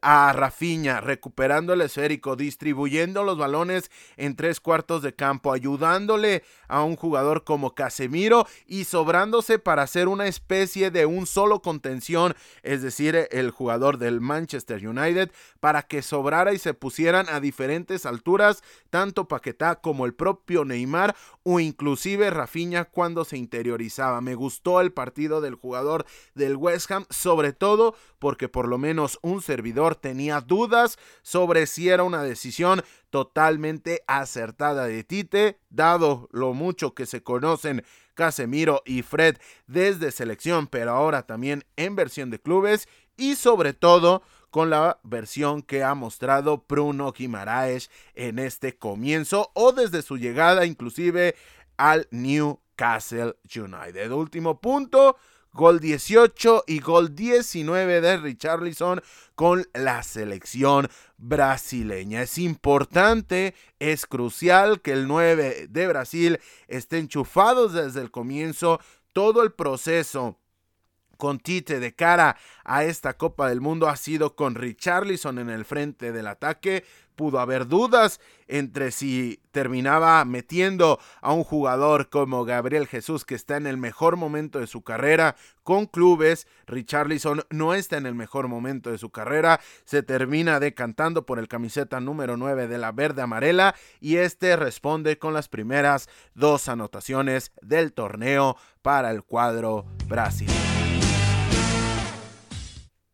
a 0.00 0.32
Rafinha, 0.32 1.00
recuperando 1.00 1.72
el 1.72 1.80
esférico, 1.80 2.36
distribuyendo 2.36 3.24
los 3.24 3.36
balones 3.36 3.90
en 4.16 4.36
tres 4.36 4.60
cuartos 4.60 5.02
de 5.02 5.14
campo, 5.14 5.52
ayudándole 5.52 6.44
a 6.72 6.82
un 6.82 6.96
jugador 6.96 7.44
como 7.44 7.74
Casemiro 7.74 8.46
y 8.66 8.84
sobrándose 8.84 9.58
para 9.58 9.82
hacer 9.82 10.08
una 10.08 10.26
especie 10.26 10.90
de 10.90 11.04
un 11.04 11.26
solo 11.26 11.60
contención, 11.60 12.34
es 12.62 12.80
decir, 12.80 13.28
el 13.30 13.50
jugador 13.50 13.98
del 13.98 14.22
Manchester 14.22 14.86
United, 14.86 15.30
para 15.60 15.82
que 15.82 16.00
sobrara 16.00 16.54
y 16.54 16.58
se 16.58 16.72
pusieran 16.72 17.28
a 17.28 17.40
diferentes 17.40 18.06
alturas, 18.06 18.62
tanto 18.88 19.28
Paquetá 19.28 19.76
como 19.76 20.06
el 20.06 20.14
propio 20.14 20.64
Neymar 20.64 21.14
o 21.42 21.60
inclusive 21.60 22.30
Rafinha 22.30 22.86
cuando 22.86 23.24
se 23.26 23.36
interiorizaba. 23.36 24.22
Me 24.22 24.34
gustó 24.34 24.80
el 24.80 24.92
partido 24.92 25.42
del 25.42 25.54
jugador 25.54 26.06
del 26.34 26.56
West 26.56 26.90
Ham, 26.90 27.04
sobre 27.10 27.52
todo 27.52 27.94
porque 28.18 28.48
por 28.48 28.66
lo 28.66 28.78
menos 28.78 29.18
un 29.20 29.42
servidor 29.42 29.94
tenía 29.94 30.40
dudas 30.40 30.98
sobre 31.20 31.66
si 31.66 31.90
era 31.90 32.02
una 32.02 32.22
decisión 32.22 32.82
totalmente 33.10 34.02
acertada 34.06 34.86
de 34.86 35.04
Tite, 35.04 35.58
dado 35.74 36.28
lo 36.32 36.54
mucho 36.54 36.94
que 36.94 37.06
se 37.06 37.22
conocen 37.22 37.84
Casemiro 38.14 38.82
y 38.84 39.02
Fred 39.02 39.36
desde 39.66 40.10
selección, 40.10 40.66
pero 40.66 40.92
ahora 40.92 41.26
también 41.26 41.64
en 41.76 41.96
versión 41.96 42.30
de 42.30 42.40
clubes 42.40 42.88
y 43.16 43.36
sobre 43.36 43.72
todo 43.72 44.22
con 44.50 44.68
la 44.68 45.00
versión 45.02 45.62
que 45.62 45.82
ha 45.82 45.94
mostrado 45.94 46.64
Bruno 46.68 47.12
Guimaraes 47.12 47.90
en 48.14 48.38
este 48.38 48.76
comienzo 48.76 49.50
o 49.54 49.72
desde 49.72 50.02
su 50.02 50.18
llegada 50.18 50.66
inclusive 50.66 51.34
al 51.78 52.06
Newcastle 52.10 53.34
United. 53.56 54.10
Último 54.12 54.60
punto, 54.60 55.16
gol 55.52 55.80
18 55.80 56.64
y 56.66 56.80
gol 56.80 57.14
19 57.14 58.00
de 58.00 58.16
Richarlison 58.16 59.02
con 59.34 59.66
la 59.74 60.02
selección 60.02 60.88
brasileña. 61.18 62.22
Es 62.22 62.38
importante, 62.38 63.54
es 63.78 64.06
crucial 64.06 64.80
que 64.80 64.92
el 64.92 65.06
9 65.06 65.66
de 65.68 65.86
Brasil 65.86 66.40
esté 66.68 66.98
enchufado 66.98 67.68
desde 67.68 68.00
el 68.00 68.10
comienzo. 68.10 68.80
Todo 69.12 69.42
el 69.42 69.52
proceso 69.52 70.38
con 71.22 71.38
Tite 71.38 71.78
de 71.78 71.94
cara 71.94 72.36
a 72.64 72.82
esta 72.82 73.16
Copa 73.16 73.48
del 73.48 73.60
Mundo 73.60 73.88
ha 73.88 73.96
sido 73.96 74.34
con 74.34 74.56
Richarlison 74.56 75.38
en 75.38 75.50
el 75.50 75.64
frente 75.64 76.10
del 76.10 76.26
ataque. 76.26 76.84
Pudo 77.16 77.40
haber 77.40 77.66
dudas 77.66 78.20
entre 78.48 78.90
si 78.90 79.40
terminaba 79.50 80.24
metiendo 80.24 80.98
a 81.20 81.32
un 81.32 81.44
jugador 81.44 82.08
como 82.08 82.44
Gabriel 82.44 82.86
Jesús 82.86 83.24
que 83.24 83.34
está 83.34 83.56
en 83.56 83.66
el 83.66 83.76
mejor 83.76 84.16
momento 84.16 84.58
de 84.58 84.66
su 84.66 84.82
carrera 84.82 85.36
con 85.62 85.86
clubes. 85.86 86.46
Richarlison 86.66 87.42
no 87.50 87.74
está 87.74 87.96
en 87.96 88.06
el 88.06 88.14
mejor 88.14 88.48
momento 88.48 88.90
de 88.90 88.98
su 88.98 89.10
carrera. 89.10 89.60
Se 89.84 90.02
termina 90.02 90.60
decantando 90.60 91.24
por 91.24 91.38
el 91.38 91.48
camiseta 91.48 92.00
número 92.00 92.36
9 92.36 92.68
de 92.68 92.78
la 92.78 92.92
verde 92.92 93.22
amarela 93.22 93.74
y 94.00 94.16
este 94.16 94.56
responde 94.56 95.18
con 95.18 95.34
las 95.34 95.48
primeras 95.48 96.08
dos 96.34 96.68
anotaciones 96.68 97.52
del 97.62 97.92
torneo 97.92 98.56
para 98.82 99.10
el 99.10 99.22
cuadro 99.22 99.86
brasileño. 100.08 100.81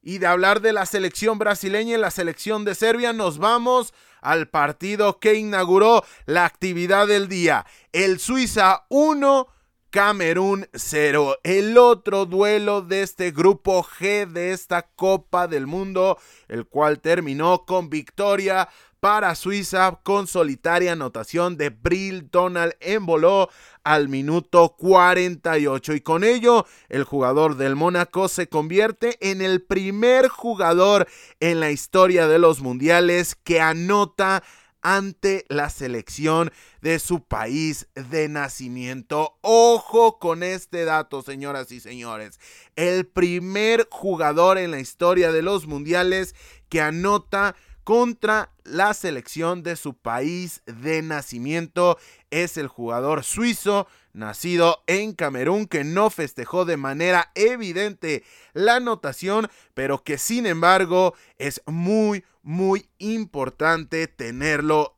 Y 0.09 0.17
de 0.17 0.27
hablar 0.27 0.63
de 0.63 0.73
la 0.73 0.87
selección 0.87 1.39
brasileña 1.39 1.99
y 1.99 2.01
la 2.01 2.11
selección 2.11 2.65
de 2.65 2.75
Serbia, 2.75 3.13
nos 3.13 3.37
vamos 3.37 3.93
al 4.23 4.49
partido 4.49 5.19
que 5.19 5.35
inauguró 5.35 6.03
la 6.25 6.47
actividad 6.47 7.07
del 7.07 7.29
día. 7.29 7.67
El 7.93 8.19
Suiza 8.19 8.87
1, 8.89 9.49
Camerún 9.91 10.67
0. 10.73 11.37
El 11.43 11.77
otro 11.77 12.25
duelo 12.25 12.81
de 12.81 13.03
este 13.03 13.33
grupo 13.33 13.83
G 13.83 14.27
de 14.27 14.53
esta 14.53 14.81
Copa 14.81 15.47
del 15.47 15.67
Mundo, 15.67 16.17
el 16.49 16.65
cual 16.65 17.01
terminó 17.01 17.67
con 17.67 17.91
victoria 17.91 18.71
para 19.01 19.35
Suiza 19.35 20.01
con 20.03 20.27
solitaria 20.27 20.93
anotación 20.93 21.57
de 21.57 21.71
Brill 21.71 22.31
Donald 22.31 22.75
Emboló 22.81 23.49
al 23.85 24.09
minuto 24.09 24.75
48 24.77 25.95
y 25.95 26.01
con 26.01 26.25
ello 26.25 26.67
el 26.89 27.05
jugador 27.05 27.57
del 27.57 27.77
Mónaco 27.77 28.29
se 28.29 28.49
convierte 28.49 29.17
en 29.21 29.41
el 29.41 29.63
primer 29.63 30.29
jugador 30.29 31.09
en 31.41 31.61
la 31.61 31.71
historia 31.71 32.27
de 32.27 32.39
los 32.39 32.61
mundiales 32.61 33.35
que 33.37 33.61
anota 33.61 34.43
ante 34.81 35.45
la 35.49 35.71
selección 35.71 36.53
de 36.81 36.99
su 36.99 37.25
país 37.25 37.89
de 37.95 38.29
nacimiento. 38.29 39.39
Ojo 39.41 40.19
con 40.19 40.43
este 40.43 40.85
dato, 40.85 41.23
señoras 41.23 41.73
y 41.73 41.81
señores. 41.81 42.39
El 42.77 43.07
primer 43.07 43.89
jugador 43.91 44.59
en 44.59 44.71
la 44.71 44.81
historia 44.81 45.33
de 45.33 45.43
los 45.43 45.67
mundiales 45.67 46.35
que 46.69 46.81
anota 46.81 47.57
contra 47.89 48.51
la 48.65 48.93
selección 48.93 49.63
de 49.63 49.75
su 49.75 49.95
país 49.95 50.61
de 50.67 51.01
nacimiento. 51.01 51.97
Es 52.29 52.59
el 52.59 52.69
jugador 52.69 53.25
suizo 53.25 53.87
nacido 54.13 54.83
en 54.87 55.15
Camerún 55.15 55.67
que 55.67 55.85
no 55.85 56.11
festejó 56.11 56.67
de 56.67 56.77
manera 56.77 57.33
evidente 57.35 58.25
la 58.53 58.77
anotación, 58.77 59.49
pero 59.73 60.05
que 60.05 60.19
sin 60.19 60.45
embargo 60.45 61.15
es 61.39 61.63
muy, 61.65 62.27
muy 62.43 62.91
importante 62.99 64.07
tenerlo 64.07 64.95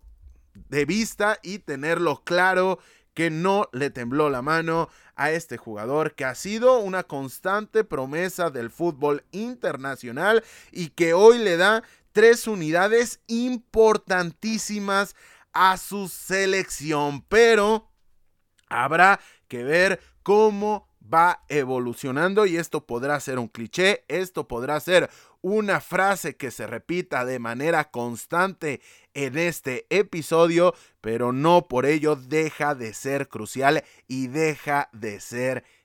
de 0.69 0.85
vista 0.85 1.39
y 1.45 1.61
tenerlo 1.61 2.25
claro 2.25 2.81
que 3.15 3.31
no 3.31 3.69
le 3.73 3.91
tembló 3.91 4.31
la 4.31 4.43
mano 4.43 4.89
a 5.15 5.31
este 5.31 5.59
jugador 5.59 6.15
que 6.15 6.25
ha 6.25 6.35
sido 6.35 6.79
una 6.79 7.03
constante 7.03 7.85
promesa 7.85 8.49
del 8.49 8.71
fútbol 8.71 9.23
internacional 9.33 10.43
y 10.73 10.89
que 10.89 11.13
hoy 11.13 11.39
le 11.39 11.59
da 11.59 11.83
tres 12.13 12.47
unidades 12.47 13.21
importantísimas 13.27 15.15
a 15.53 15.77
su 15.77 16.09
selección, 16.09 17.23
pero 17.23 17.91
habrá 18.69 19.21
que 19.49 19.65
ver 19.65 20.01
cómo 20.23 20.89
va 21.13 21.43
evolucionando 21.49 22.47
y 22.47 22.57
esto 22.57 22.87
podrá 22.87 23.19
ser 23.21 23.39
un 23.39 23.49
cliché, 23.49 24.05
esto 24.09 24.47
podrá 24.47 24.79
ser 24.81 25.11
una 25.43 25.81
frase 25.81 26.37
que 26.37 26.51
se 26.51 26.67
repita 26.67 27.25
de 27.25 27.39
manera 27.39 27.91
constante 27.91 28.81
en 29.15 29.39
este 29.39 29.87
episodio, 29.91 30.75
pero 31.01 31.33
no 31.33 31.67
por 31.67 31.87
ello 31.87 32.15
deja 32.15 32.75
de 32.75 32.95
ser 32.95 33.29
crucial 33.29 33.83
y 34.07 34.29
deja 34.29 34.89
de 34.93 35.21
ser 35.21 35.57
importante. 35.59 35.80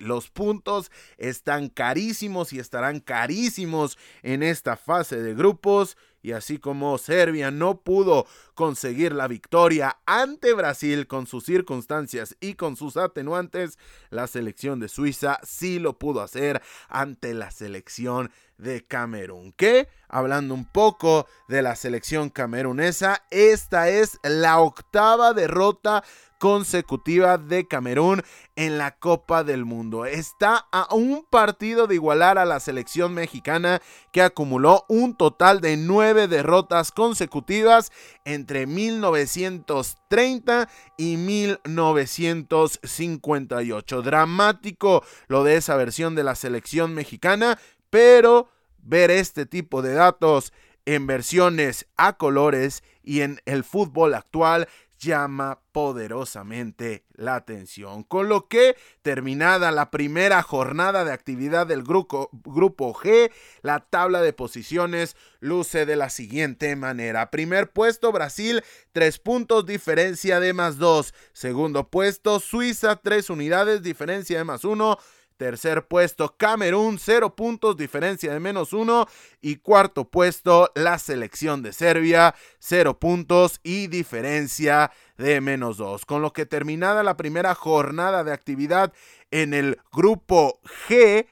Los 0.00 0.30
puntos 0.30 0.90
están 1.18 1.68
carísimos 1.68 2.52
y 2.52 2.58
estarán 2.58 3.00
carísimos 3.00 3.98
en 4.22 4.42
esta 4.42 4.76
fase 4.76 5.20
de 5.20 5.34
grupos 5.34 5.96
y 6.26 6.32
así 6.32 6.58
como 6.58 6.98
Serbia 6.98 7.52
no 7.52 7.82
pudo 7.82 8.26
conseguir 8.54 9.12
la 9.12 9.28
victoria 9.28 9.98
ante 10.06 10.54
Brasil 10.54 11.06
con 11.06 11.28
sus 11.28 11.44
circunstancias 11.44 12.36
y 12.40 12.54
con 12.54 12.74
sus 12.74 12.96
atenuantes, 12.96 13.78
la 14.10 14.26
selección 14.26 14.80
de 14.80 14.88
Suiza 14.88 15.38
sí 15.44 15.78
lo 15.78 16.00
pudo 16.00 16.22
hacer 16.22 16.60
ante 16.88 17.32
la 17.32 17.52
selección 17.52 18.32
de 18.58 18.84
Camerún. 18.84 19.52
Que, 19.52 19.88
hablando 20.08 20.54
un 20.54 20.64
poco 20.64 21.28
de 21.46 21.62
la 21.62 21.76
selección 21.76 22.30
camerunesa, 22.30 23.22
esta 23.30 23.88
es 23.88 24.18
la 24.24 24.58
octava 24.58 25.32
derrota 25.32 26.02
consecutiva 26.38 27.38
de 27.38 27.66
Camerún 27.66 28.22
en 28.56 28.78
la 28.78 28.96
Copa 28.98 29.44
del 29.44 29.64
Mundo. 29.64 30.04
Está 30.04 30.66
a 30.70 30.94
un 30.94 31.24
partido 31.28 31.86
de 31.86 31.94
igualar 31.94 32.38
a 32.38 32.44
la 32.44 32.60
selección 32.60 33.14
mexicana 33.14 33.80
que 34.12 34.22
acumuló 34.22 34.84
un 34.88 35.16
total 35.16 35.60
de 35.60 35.76
nueve 35.76 36.15
derrotas 36.26 36.90
consecutivas 36.90 37.92
entre 38.24 38.66
1930 38.66 40.70
y 40.96 41.18
1958. 41.18 44.02
Dramático 44.02 45.04
lo 45.28 45.44
de 45.44 45.56
esa 45.56 45.76
versión 45.76 46.14
de 46.14 46.24
la 46.24 46.34
selección 46.34 46.94
mexicana, 46.94 47.58
pero 47.90 48.48
ver 48.78 49.10
este 49.10 49.44
tipo 49.44 49.82
de 49.82 49.92
datos 49.92 50.54
en 50.86 51.06
versiones 51.06 51.86
a 51.96 52.16
colores 52.16 52.82
y 53.02 53.20
en 53.20 53.40
el 53.44 53.64
fútbol 53.64 54.14
actual 54.14 54.68
llama 54.98 55.60
poderosamente 55.72 57.04
la 57.14 57.34
atención. 57.36 58.02
Con 58.02 58.28
lo 58.28 58.48
que, 58.48 58.76
terminada 59.02 59.70
la 59.72 59.90
primera 59.90 60.42
jornada 60.42 61.04
de 61.04 61.12
actividad 61.12 61.66
del 61.66 61.82
grupo, 61.82 62.30
grupo 62.32 62.94
G, 62.94 63.30
la 63.62 63.80
tabla 63.80 64.22
de 64.22 64.32
posiciones 64.32 65.16
luce 65.40 65.86
de 65.86 65.96
la 65.96 66.10
siguiente 66.10 66.74
manera. 66.76 67.30
Primer 67.30 67.70
puesto 67.70 68.12
Brasil, 68.12 68.62
tres 68.92 69.18
puntos, 69.18 69.66
diferencia 69.66 70.40
de 70.40 70.52
más 70.52 70.78
dos. 70.78 71.14
Segundo 71.32 71.88
puesto 71.88 72.40
Suiza, 72.40 72.96
tres 72.96 73.30
unidades, 73.30 73.82
diferencia 73.82 74.38
de 74.38 74.44
más 74.44 74.64
uno. 74.64 74.98
Tercer 75.36 75.86
puesto, 75.86 76.34
Camerún, 76.36 76.98
cero 76.98 77.36
puntos, 77.36 77.76
diferencia 77.76 78.32
de 78.32 78.40
menos 78.40 78.72
uno. 78.72 79.06
Y 79.40 79.56
cuarto 79.56 80.06
puesto, 80.06 80.72
la 80.74 80.98
selección 80.98 81.62
de 81.62 81.72
Serbia, 81.72 82.34
cero 82.58 82.98
puntos 82.98 83.60
y 83.62 83.88
diferencia 83.88 84.90
de 85.18 85.40
menos 85.40 85.76
dos. 85.76 86.06
Con 86.06 86.22
lo 86.22 86.32
que 86.32 86.46
terminada 86.46 87.02
la 87.02 87.16
primera 87.16 87.54
jornada 87.54 88.24
de 88.24 88.32
actividad 88.32 88.92
en 89.30 89.52
el 89.52 89.78
grupo 89.92 90.60
G, 90.88 91.26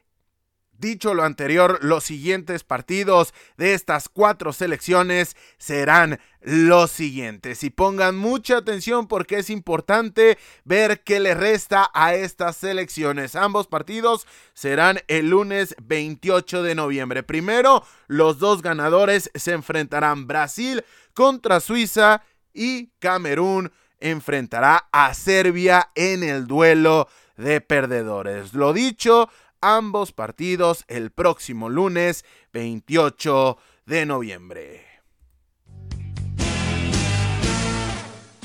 Dicho 0.79 1.15
lo 1.15 1.23
anterior, 1.23 1.79
los 1.83 2.05
siguientes 2.05 2.65
partidos 2.65 3.33
de 3.57 3.75
estas 3.75 4.09
cuatro 4.09 4.53
selecciones 4.53 5.37
serán 5.57 6.21
los 6.41 6.91
siguientes. 6.91 7.65
Y 7.65 7.71
pongan 7.71 8.17
mucha 8.17 8.59
atención 8.59 9.07
porque 9.07 9.39
es 9.39 9.51
importante 9.51 10.37
ver 10.65 11.03
qué 11.03 11.21
le 11.21 11.35
resta 11.35 11.91
a 11.95 12.15
estas 12.15 12.57
selecciones. 12.57 13.37
Ambos 13.37 13.67
partidos 13.67 14.27
serán 14.53 15.01
el 15.09 15.31
lunes 15.31 15.75
28 15.83 16.63
de 16.63 16.75
noviembre. 16.75 17.23
Primero, 17.23 17.85
los 18.07 18.39
dos 18.39 18.61
ganadores 18.61 19.31
se 19.35 19.53
enfrentarán 19.53 20.27
Brasil 20.27 20.85
contra 21.15 21.61
Suiza 21.61 22.23
y 22.53 22.89
Camerún 22.99 23.73
enfrentará 24.01 24.89
a 24.93 25.15
Serbia 25.15 25.91
en 25.95 26.23
el 26.23 26.47
duelo 26.47 27.09
de 27.37 27.61
perdedores. 27.61 28.55
Lo 28.55 28.73
dicho, 28.73 29.29
ambos 29.65 30.13
partidos 30.13 30.85
el 30.89 31.11
próximo 31.11 31.71
lunes 31.71 32.27
28 32.53 33.57
de 33.87 34.05
noviembre. 34.05 34.85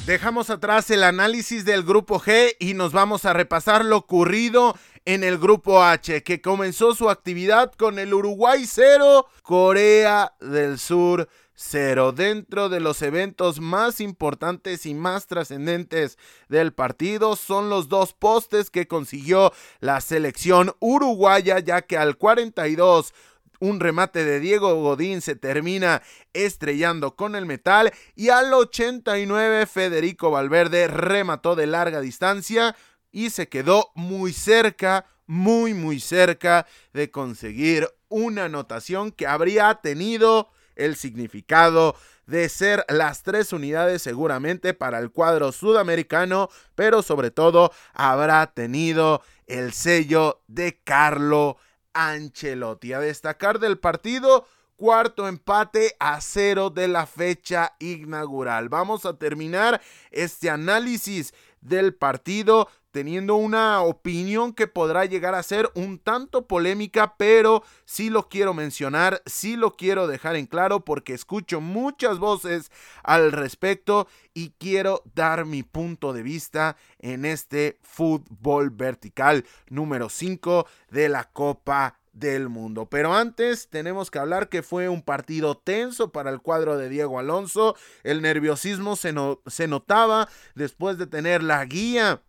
Dejamos 0.05 0.49
atrás 0.49 0.89
el 0.89 1.03
análisis 1.03 1.65
del 1.65 1.83
grupo 1.83 2.19
G 2.19 2.55
y 2.57 2.73
nos 2.73 2.93
vamos 2.93 3.25
a 3.25 3.33
repasar 3.33 3.83
lo 3.83 3.97
ocurrido 3.97 4.75
en 5.09 5.23
el 5.23 5.39
grupo 5.39 5.81
H, 5.81 6.21
que 6.21 6.39
comenzó 6.39 6.93
su 6.93 7.09
actividad 7.09 7.71
con 7.73 7.97
el 7.97 8.13
Uruguay 8.13 8.63
0, 8.67 9.25
Corea 9.41 10.35
del 10.39 10.77
Sur 10.77 11.27
cero. 11.55 12.11
Dentro 12.11 12.69
de 12.69 12.79
los 12.79 13.01
eventos 13.01 13.59
más 13.59 14.01
importantes 14.01 14.85
y 14.85 14.93
más 14.93 15.25
trascendentes 15.25 16.19
del 16.47 16.73
partido 16.73 17.35
son 17.35 17.71
los 17.71 17.89
dos 17.89 18.13
postes 18.13 18.69
que 18.69 18.87
consiguió 18.87 19.51
la 19.79 19.99
selección 19.99 20.75
uruguaya, 20.77 21.57
ya 21.57 21.81
que 21.81 21.97
al 21.97 22.15
42 22.15 23.15
un 23.59 23.79
remate 23.79 24.23
de 24.23 24.39
Diego 24.39 24.75
Godín 24.75 25.21
se 25.21 25.35
termina 25.35 26.03
estrellando 26.33 27.15
con 27.15 27.35
el 27.35 27.47
metal 27.47 27.91
y 28.15 28.29
al 28.29 28.53
89 28.53 29.65
Federico 29.65 30.29
Valverde 30.29 30.87
remató 30.87 31.55
de 31.55 31.65
larga 31.65 31.99
distancia 31.99 32.75
y 33.11 33.29
se 33.29 33.49
quedó 33.49 33.91
muy 33.95 34.33
cerca, 34.33 35.05
muy 35.25 35.73
muy 35.73 35.99
cerca 35.99 36.65
de 36.93 37.11
conseguir 37.11 37.87
una 38.07 38.45
anotación 38.45 39.11
que 39.11 39.27
habría 39.27 39.75
tenido 39.75 40.49
el 40.75 40.95
significado 40.95 41.95
de 42.25 42.47
ser 42.47 42.85
las 42.89 43.23
tres 43.23 43.53
unidades 43.53 44.01
seguramente 44.01 44.73
para 44.73 44.99
el 44.99 45.11
cuadro 45.11 45.51
sudamericano, 45.51 46.49
pero 46.75 47.01
sobre 47.01 47.31
todo 47.31 47.71
habrá 47.93 48.53
tenido 48.53 49.23
el 49.47 49.73
sello 49.73 50.41
de 50.47 50.79
Carlo 50.83 51.57
Ancelotti. 51.93 52.93
A 52.93 52.99
destacar 52.99 53.59
del 53.59 53.79
partido, 53.79 54.45
cuarto 54.77 55.27
empate 55.27 55.95
a 55.99 56.21
cero 56.21 56.69
de 56.69 56.87
la 56.87 57.07
fecha 57.07 57.75
inaugural. 57.79 58.69
Vamos 58.69 59.05
a 59.05 59.17
terminar 59.17 59.81
este 60.11 60.49
análisis 60.49 61.33
del 61.61 61.93
partido 61.93 62.69
teniendo 62.91 63.35
una 63.35 63.81
opinión 63.81 64.53
que 64.53 64.67
podrá 64.67 65.05
llegar 65.05 65.35
a 65.35 65.43
ser 65.43 65.69
un 65.75 65.99
tanto 65.99 66.47
polémica, 66.47 67.15
pero 67.17 67.63
sí 67.85 68.09
lo 68.09 68.29
quiero 68.29 68.53
mencionar, 68.53 69.21
sí 69.25 69.55
lo 69.55 69.75
quiero 69.75 70.07
dejar 70.07 70.35
en 70.35 70.47
claro 70.47 70.83
porque 70.83 71.13
escucho 71.13 71.61
muchas 71.61 72.19
voces 72.19 72.71
al 73.03 73.31
respecto 73.31 74.07
y 74.33 74.51
quiero 74.57 75.03
dar 75.15 75.45
mi 75.45 75.63
punto 75.63 76.13
de 76.13 76.23
vista 76.23 76.77
en 76.99 77.25
este 77.25 77.79
fútbol 77.81 78.69
vertical 78.69 79.45
número 79.69 80.09
5 80.09 80.65
de 80.89 81.09
la 81.09 81.25
Copa 81.25 81.99
del 82.13 82.49
mundo. 82.49 82.87
Pero 82.89 83.13
antes 83.13 83.69
tenemos 83.69 84.11
que 84.11 84.19
hablar 84.19 84.49
que 84.49 84.63
fue 84.63 84.89
un 84.89 85.01
partido 85.01 85.57
tenso 85.57 86.11
para 86.11 86.29
el 86.29 86.41
cuadro 86.41 86.77
de 86.77 86.89
Diego 86.89 87.19
Alonso. 87.19 87.75
El 88.03 88.21
nerviosismo 88.21 88.95
se, 88.95 89.13
se 89.47 89.67
notaba 89.67 90.27
después 90.55 90.97
de 90.97 91.07
tener 91.07 91.43
la 91.43 91.63
guía 91.65 92.21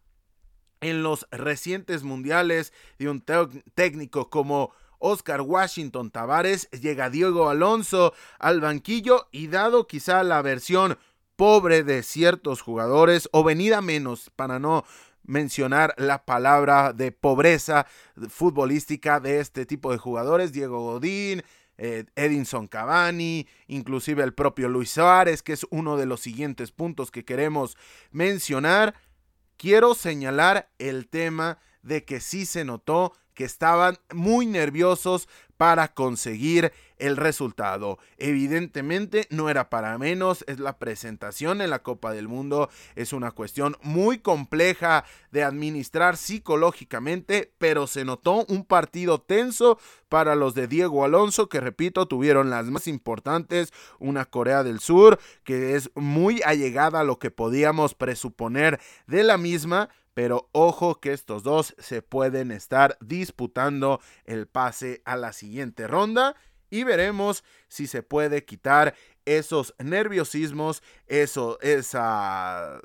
en 0.81 1.03
los 1.03 1.27
recientes 1.31 2.03
mundiales 2.03 2.73
de 2.99 3.09
un 3.09 3.25
técnico 3.75 4.31
como 4.31 4.73
Oscar 4.99 5.41
Washington 5.41 6.11
Tavares, 6.11 6.69
llega 6.71 7.11
Diego 7.11 7.49
Alonso 7.49 8.13
al 8.39 8.61
banquillo 8.61 9.29
y 9.33 9.49
dado 9.49 9.87
quizá 9.87 10.23
la 10.23 10.43
versión 10.43 10.99
pobre 11.37 11.83
de 11.83 12.03
ciertos 12.03 12.61
jugadores 12.61 13.29
o 13.33 13.43
venida 13.43 13.81
menos 13.81 14.31
para 14.37 14.59
no 14.59 14.85
mencionar 15.25 15.95
la 15.97 16.25
palabra 16.25 16.93
de 16.93 17.13
pobreza 17.13 17.87
futbolística 18.29 19.21
de 19.21 19.41
este 19.41 19.65
tipo 19.65 19.91
de 19.91 19.99
jugadores, 19.99 20.53
Diego 20.53 20.81
Godín, 20.81 21.43
eh, 21.79 22.05
Edinson 22.15 22.67
Cavani, 22.67 23.47
inclusive 23.69 24.23
el 24.23 24.35
propio 24.35 24.69
Luis 24.69 24.91
Suárez, 24.91 25.43
que 25.43 25.55
es 25.55 25.67
uno 25.71 25.97
de 25.97 26.05
los 26.05 26.21
siguientes 26.21 26.73
puntos 26.73 27.11
que 27.11 27.25
queremos 27.25 27.79
mencionar 28.11 28.95
quiero 29.61 29.95
señalar 29.95 30.71
el 30.79 31.07
tema 31.07 31.59
de 31.83 32.07
que 32.07 32.21
sí 32.21 32.47
se 32.47 32.65
notó 32.65 33.13
que 33.35 33.45
estaban 33.45 33.99
muy 34.11 34.47
nerviosos 34.47 35.29
para 35.59 35.89
conseguir 35.89 36.73
el 37.01 37.17
resultado. 37.17 37.99
Evidentemente 38.19 39.27
no 39.31 39.51
era 39.51 39.69
para 39.71 39.99
menos, 39.99 40.45
es 40.47 40.61
la 40.61 40.79
presentación 40.79 41.61
en 41.61 41.71
la 41.71 41.83
Copa 41.83 42.13
del 42.13 42.29
Mundo, 42.29 42.71
es 42.95 43.13
una 43.13 43.33
cuestión 43.33 43.77
muy 43.83 44.19
compleja 44.19 45.05
de 45.33 45.43
administrar 45.43 46.17
psicológicamente, 46.17 47.53
pero 47.59 47.87
se 47.87 48.05
notó 48.05 48.45
un 48.49 48.65
partido 48.65 49.21
tenso 49.21 49.79
para 50.09 50.35
los 50.35 50.55
de 50.55 50.67
Diego 50.67 51.05
Alonso, 51.05 51.49
que 51.49 51.61
repito, 51.61 52.07
tuvieron 52.07 52.51
las 52.51 52.67
más 52.67 52.87
importantes, 52.87 53.73
una 53.99 54.25
Corea 54.25 54.63
del 54.63 54.81
Sur, 54.81 55.19
que 55.45 55.77
es 55.77 55.91
muy 55.95 56.43
allegada 56.45 57.01
a 57.01 57.05
lo 57.05 57.19
que 57.19 57.31
podíamos 57.31 57.95
presuponer 57.95 58.81
de 59.07 59.23
la 59.23 59.39
misma, 59.39 59.89
pero 60.15 60.49
ojo 60.53 61.01
que 61.01 61.13
estos 61.13 61.43
dos 61.43 61.75
se 61.79 62.03
pueden 62.03 62.51
estar 62.51 62.99
disputando 63.01 64.01
el 64.25 64.47
pase 64.49 65.01
a 65.05 65.17
la 65.17 65.33
siguiente 65.33 65.87
ronda 65.87 66.35
y 66.71 66.85
veremos 66.85 67.45
si 67.69 67.87
se 67.87 68.03
puede 68.03 68.45
quitar 68.45 68.95
esos 69.25 69.75
nerviosismos, 69.79 70.83
eso, 71.07 71.59
esa, 71.61 72.81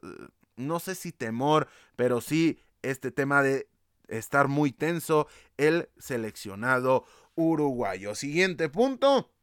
no 0.56 0.80
sé 0.80 0.96
si 0.96 1.12
temor, 1.12 1.68
pero 1.96 2.22
sí 2.22 2.60
este 2.82 3.12
tema 3.12 3.42
de 3.42 3.68
estar 4.08 4.48
muy 4.48 4.72
tenso 4.72 5.28
el 5.58 5.90
seleccionado 5.98 7.06
uruguayo. 7.36 8.16
Siguiente 8.16 8.70
punto. 8.70 9.35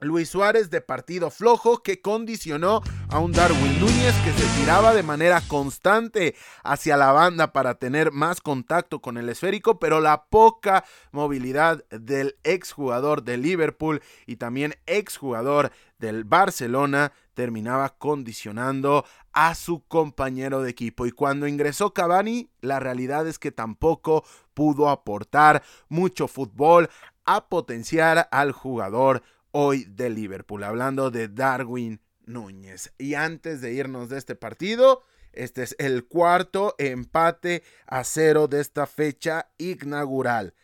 Luis 0.00 0.30
Suárez 0.30 0.70
de 0.70 0.80
partido 0.80 1.30
flojo 1.30 1.82
que 1.82 2.00
condicionó 2.00 2.80
a 3.10 3.18
un 3.18 3.32
Darwin 3.32 3.78
Núñez 3.78 4.14
que 4.24 4.32
se 4.32 4.60
tiraba 4.60 4.94
de 4.94 5.02
manera 5.02 5.42
constante 5.46 6.34
hacia 6.64 6.96
la 6.96 7.12
banda 7.12 7.52
para 7.52 7.74
tener 7.74 8.10
más 8.10 8.40
contacto 8.40 9.00
con 9.02 9.18
el 9.18 9.28
esférico, 9.28 9.78
pero 9.78 10.00
la 10.00 10.24
poca 10.24 10.84
movilidad 11.12 11.84
del 11.90 12.36
exjugador 12.44 13.24
de 13.24 13.36
Liverpool 13.36 14.00
y 14.26 14.36
también 14.36 14.74
exjugador 14.86 15.70
del 15.98 16.24
Barcelona 16.24 17.12
terminaba 17.34 17.90
condicionando 17.90 19.04
a 19.32 19.54
su 19.54 19.84
compañero 19.86 20.62
de 20.62 20.70
equipo. 20.70 21.04
Y 21.04 21.10
cuando 21.10 21.46
ingresó 21.46 21.92
Cavani 21.92 22.48
la 22.62 22.80
realidad 22.80 23.26
es 23.26 23.38
que 23.38 23.52
tampoco 23.52 24.24
pudo 24.54 24.88
aportar 24.88 25.62
mucho 25.90 26.26
fútbol 26.26 26.88
a 27.26 27.48
potenciar 27.48 28.28
al 28.30 28.52
jugador 28.52 29.22
hoy 29.52 29.84
de 29.84 30.10
Liverpool, 30.10 30.64
hablando 30.64 31.10
de 31.10 31.28
Darwin 31.28 32.00
Núñez. 32.26 32.92
Y 32.98 33.14
antes 33.14 33.60
de 33.60 33.72
irnos 33.72 34.08
de 34.08 34.18
este 34.18 34.34
partido, 34.34 35.02
este 35.32 35.62
es 35.62 35.76
el 35.78 36.06
cuarto 36.06 36.74
empate 36.78 37.62
a 37.86 38.04
cero 38.04 38.48
de 38.48 38.60
esta 38.60 38.86
fecha 38.86 39.50
inaugural. 39.58 40.54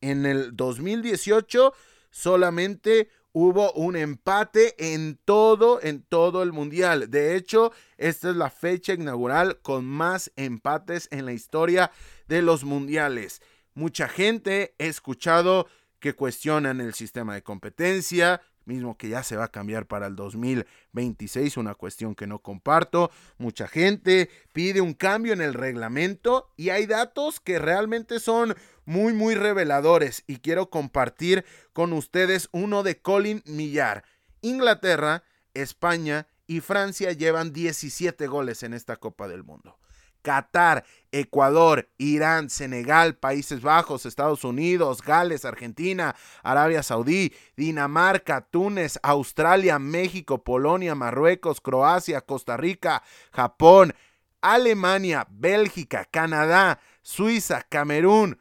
En 0.00 0.26
el 0.26 0.56
2018 0.56 1.72
solamente 2.10 3.08
hubo 3.32 3.72
un 3.72 3.96
empate 3.96 4.74
en 4.94 5.18
todo, 5.24 5.80
en 5.82 6.02
todo 6.02 6.42
el 6.42 6.52
mundial. 6.52 7.10
De 7.10 7.36
hecho, 7.36 7.72
esta 7.98 8.30
es 8.30 8.36
la 8.36 8.50
fecha 8.50 8.94
inaugural 8.94 9.60
con 9.60 9.84
más 9.84 10.32
empates 10.36 11.08
en 11.10 11.26
la 11.26 11.32
historia 11.32 11.90
de 12.28 12.42
los 12.42 12.64
mundiales. 12.64 13.42
Mucha 13.74 14.08
gente 14.08 14.74
ha 14.78 14.84
escuchado 14.84 15.66
que 15.98 16.14
cuestionan 16.14 16.80
el 16.80 16.94
sistema 16.94 17.34
de 17.34 17.42
competencia, 17.42 18.42
mismo 18.64 18.96
que 18.96 19.08
ya 19.08 19.22
se 19.22 19.36
va 19.36 19.44
a 19.44 19.52
cambiar 19.52 19.86
para 19.86 20.06
el 20.06 20.16
2026, 20.16 21.56
una 21.56 21.74
cuestión 21.74 22.14
que 22.14 22.26
no 22.26 22.40
comparto. 22.40 23.10
Mucha 23.38 23.68
gente 23.68 24.28
pide 24.52 24.80
un 24.80 24.94
cambio 24.94 25.32
en 25.32 25.40
el 25.40 25.54
reglamento 25.54 26.52
y 26.56 26.70
hay 26.70 26.86
datos 26.86 27.40
que 27.40 27.58
realmente 27.58 28.20
son 28.20 28.54
muy, 28.84 29.12
muy 29.12 29.34
reveladores 29.34 30.24
y 30.26 30.38
quiero 30.38 30.70
compartir 30.70 31.44
con 31.72 31.92
ustedes 31.92 32.48
uno 32.52 32.82
de 32.82 33.00
Colin 33.00 33.42
Millar. 33.46 34.04
Inglaterra, 34.42 35.22
España 35.54 36.26
y 36.46 36.60
Francia 36.60 37.12
llevan 37.12 37.52
17 37.52 38.26
goles 38.26 38.62
en 38.62 38.74
esta 38.74 38.96
Copa 38.96 39.28
del 39.28 39.42
Mundo. 39.42 39.78
Qatar, 40.26 40.82
Ecuador, 41.12 41.88
Irán, 41.98 42.50
Senegal, 42.50 43.14
Países 43.14 43.62
Bajos, 43.62 44.06
Estados 44.06 44.42
Unidos, 44.42 45.00
Gales, 45.00 45.44
Argentina, 45.44 46.16
Arabia 46.42 46.82
Saudí, 46.82 47.32
Dinamarca, 47.56 48.40
Túnez, 48.40 48.98
Australia, 49.04 49.78
México, 49.78 50.42
Polonia, 50.42 50.96
Marruecos, 50.96 51.60
Croacia, 51.60 52.22
Costa 52.22 52.56
Rica, 52.56 53.04
Japón, 53.30 53.94
Alemania, 54.40 55.28
Bélgica, 55.30 56.04
Canadá, 56.10 56.80
Suiza, 57.02 57.62
Camerún, 57.62 58.40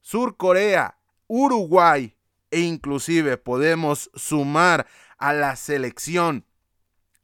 Sur 0.00 0.38
Corea, 0.38 0.96
Uruguay 1.26 2.16
e 2.50 2.60
inclusive 2.60 3.36
podemos 3.36 4.10
sumar 4.14 4.86
a 5.18 5.34
la 5.34 5.54
selección 5.56 6.46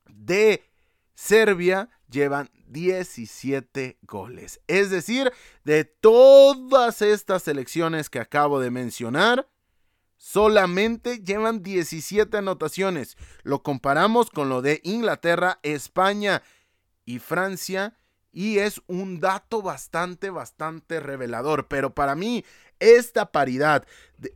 de 0.07 0.63
Serbia 1.15 1.89
llevan 2.11 2.51
17 2.73 3.99
goles. 4.03 4.61
Es 4.67 4.91
decir, 4.91 5.33
de 5.65 5.85
todas 5.85 7.03
estas 7.03 7.43
selecciones 7.43 8.11
que 8.11 8.19
acabo 8.19 8.61
de 8.61 8.71
mencionar, 8.71 9.49
solamente 10.17 11.19
llevan 11.19 11.63
17 11.63 12.37
anotaciones. 12.37 13.17
Lo 13.43 13.63
comparamos 13.63 14.31
con 14.31 14.49
lo 14.49 14.63
de 14.63 14.81
Inglaterra, 14.85 15.59
España 15.63 16.43
y 17.05 17.19
Francia. 17.19 17.97
Y 18.35 18.59
es 18.59 18.81
un 18.87 19.21
dato 19.21 19.61
bastante, 19.61 20.31
bastante 20.31 21.01
revelador. 21.01 21.69
Pero 21.69 21.95
para 21.95 22.15
mí, 22.15 22.45
esta 22.83 23.31
paridad 23.31 23.87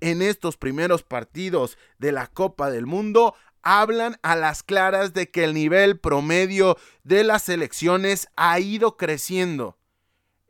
en 0.00 0.22
estos 0.22 0.56
primeros 0.56 1.02
partidos 1.02 1.78
de 1.98 2.12
la 2.12 2.26
Copa 2.26 2.70
del 2.70 2.86
Mundo 2.86 3.34
hablan 3.66 4.16
a 4.22 4.36
las 4.36 4.62
claras 4.62 5.12
de 5.12 5.28
que 5.28 5.42
el 5.42 5.52
nivel 5.52 5.98
promedio 5.98 6.78
de 7.02 7.24
las 7.24 7.42
selecciones 7.42 8.28
ha 8.36 8.60
ido 8.60 8.96
creciendo. 8.96 9.76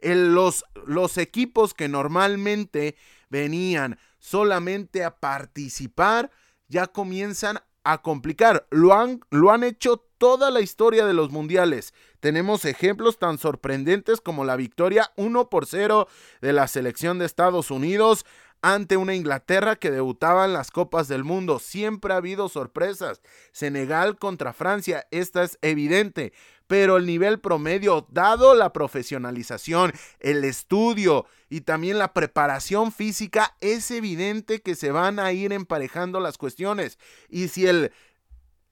los, 0.02 0.66
los 0.86 1.16
equipos 1.16 1.72
que 1.72 1.88
normalmente 1.88 2.94
venían 3.30 3.98
solamente 4.18 5.02
a 5.02 5.18
participar 5.18 6.30
ya 6.68 6.88
comienzan 6.88 7.60
a 7.84 8.02
complicar. 8.02 8.66
Lo 8.70 8.92
han, 8.92 9.20
lo 9.30 9.50
han 9.50 9.64
hecho 9.64 10.04
toda 10.18 10.50
la 10.50 10.60
historia 10.60 11.06
de 11.06 11.14
los 11.14 11.30
mundiales. 11.30 11.94
Tenemos 12.20 12.66
ejemplos 12.66 13.18
tan 13.18 13.38
sorprendentes 13.38 14.20
como 14.20 14.44
la 14.44 14.56
victoria 14.56 15.10
1 15.16 15.48
por 15.48 15.64
0 15.64 16.06
de 16.42 16.52
la 16.52 16.68
selección 16.68 17.18
de 17.18 17.24
Estados 17.24 17.70
Unidos 17.70 18.26
ante 18.66 18.96
una 18.96 19.14
Inglaterra 19.14 19.76
que 19.76 19.92
debutaba 19.92 20.44
en 20.44 20.52
las 20.52 20.72
Copas 20.72 21.06
del 21.06 21.22
Mundo. 21.22 21.60
Siempre 21.60 22.12
ha 22.12 22.16
habido 22.16 22.48
sorpresas. 22.48 23.22
Senegal 23.52 24.18
contra 24.18 24.52
Francia, 24.52 25.06
esta 25.12 25.44
es 25.44 25.56
evidente. 25.62 26.32
Pero 26.66 26.96
el 26.96 27.06
nivel 27.06 27.38
promedio, 27.38 28.08
dado 28.10 28.56
la 28.56 28.72
profesionalización, 28.72 29.92
el 30.18 30.42
estudio 30.42 31.26
y 31.48 31.60
también 31.60 32.00
la 32.00 32.12
preparación 32.12 32.90
física, 32.90 33.56
es 33.60 33.88
evidente 33.92 34.60
que 34.60 34.74
se 34.74 34.90
van 34.90 35.20
a 35.20 35.30
ir 35.30 35.52
emparejando 35.52 36.18
las 36.18 36.36
cuestiones. 36.36 36.98
Y 37.28 37.46
si 37.46 37.68
el 37.68 37.92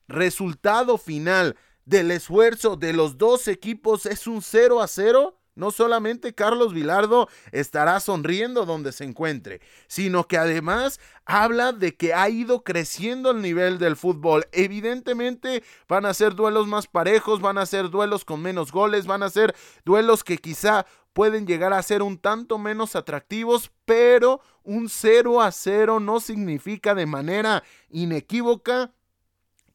resultado 0.09 0.99
final 0.99 1.57
del 1.85 2.11
esfuerzo 2.11 2.75
de 2.75 2.95
los 2.95 3.17
dos 3.17 3.47
equipos 3.47 4.07
es 4.07 4.27
un 4.27 4.43
0 4.43 4.83
a 4.83 4.89
0, 4.89 5.39
no 5.55 5.71
solamente 5.71 6.35
Carlos 6.35 6.73
Vilardo 6.73 7.29
estará 7.53 8.01
sonriendo 8.01 8.67
donde 8.67 8.93
se 8.93 9.05
encuentre, 9.05 9.61
sino 9.87 10.27
que 10.27 10.39
además 10.39 11.01
habla 11.25 11.73
de 11.73 11.95
que 11.95 12.15
ha 12.15 12.29
ido 12.29 12.65
creciendo 12.65 13.31
el 13.31 13.41
nivel 13.41 13.79
del 13.79 13.97
fútbol. 13.97 14.47
Evidentemente 14.53 15.63
van 15.89 16.07
a 16.07 16.15
ser 16.15 16.35
duelos 16.35 16.67
más 16.67 16.87
parejos, 16.87 17.41
van 17.41 17.59
a 17.59 17.67
ser 17.67 17.91
duelos 17.91 18.25
con 18.25 18.43
menos 18.43 18.73
goles, 18.73 19.07
van 19.07 19.23
a 19.23 19.31
ser 19.31 19.55
duelos 19.85 20.25
que 20.25 20.39
quizá 20.39 20.87
pueden 21.13 21.47
llegar 21.47 21.73
a 21.73 21.83
ser 21.83 22.03
un 22.03 22.19
tanto 22.19 22.59
menos 22.59 22.97
atractivos, 22.97 23.71
pero 23.85 24.41
un 24.65 24.89
0 24.89 25.41
a 25.41 25.53
0 25.53 26.01
no 26.01 26.21
significa 26.21 26.95
de 26.95 27.07
manera 27.07 27.63
inequívoca 27.89 28.93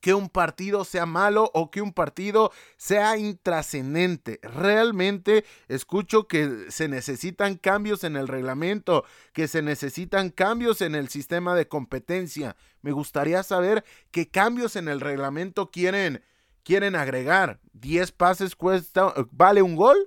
que 0.02 0.14
un 0.14 0.30
partido 0.30 0.86
sea 0.86 1.06
malo 1.06 1.52
o 1.54 1.72
que 1.72 1.82
un 1.82 1.94
partido 1.94 2.52
sea 2.78 3.18
intrascendente. 3.18 4.40
Realmente 4.42 5.46
escucho 5.68 6.28
que 6.28 6.66
se 6.70 6.88
necesitan 6.88 7.56
cambios 7.56 8.04
en 8.04 8.16
el 8.16 8.28
reglamento, 8.28 9.04
que 9.34 9.48
se 9.48 9.62
necesitan 9.62 10.30
cambios 10.30 10.82
en 10.82 10.96
el 10.96 11.10
sistema 11.10 11.56
de 11.56 11.68
competencia. 11.68 12.56
Me 12.82 12.92
gustaría 12.92 13.44
saber 13.44 13.84
qué 14.12 14.30
cambios 14.30 14.76
en 14.76 14.88
el 14.88 15.02
reglamento 15.02 15.72
quieren 15.72 16.24
quieren 16.64 16.96
agregar. 16.96 17.60
¿10 17.80 18.12
pases 18.12 18.56
cuesta 18.56 19.14
vale 19.32 19.62
un 19.62 19.76
gol? 19.76 19.98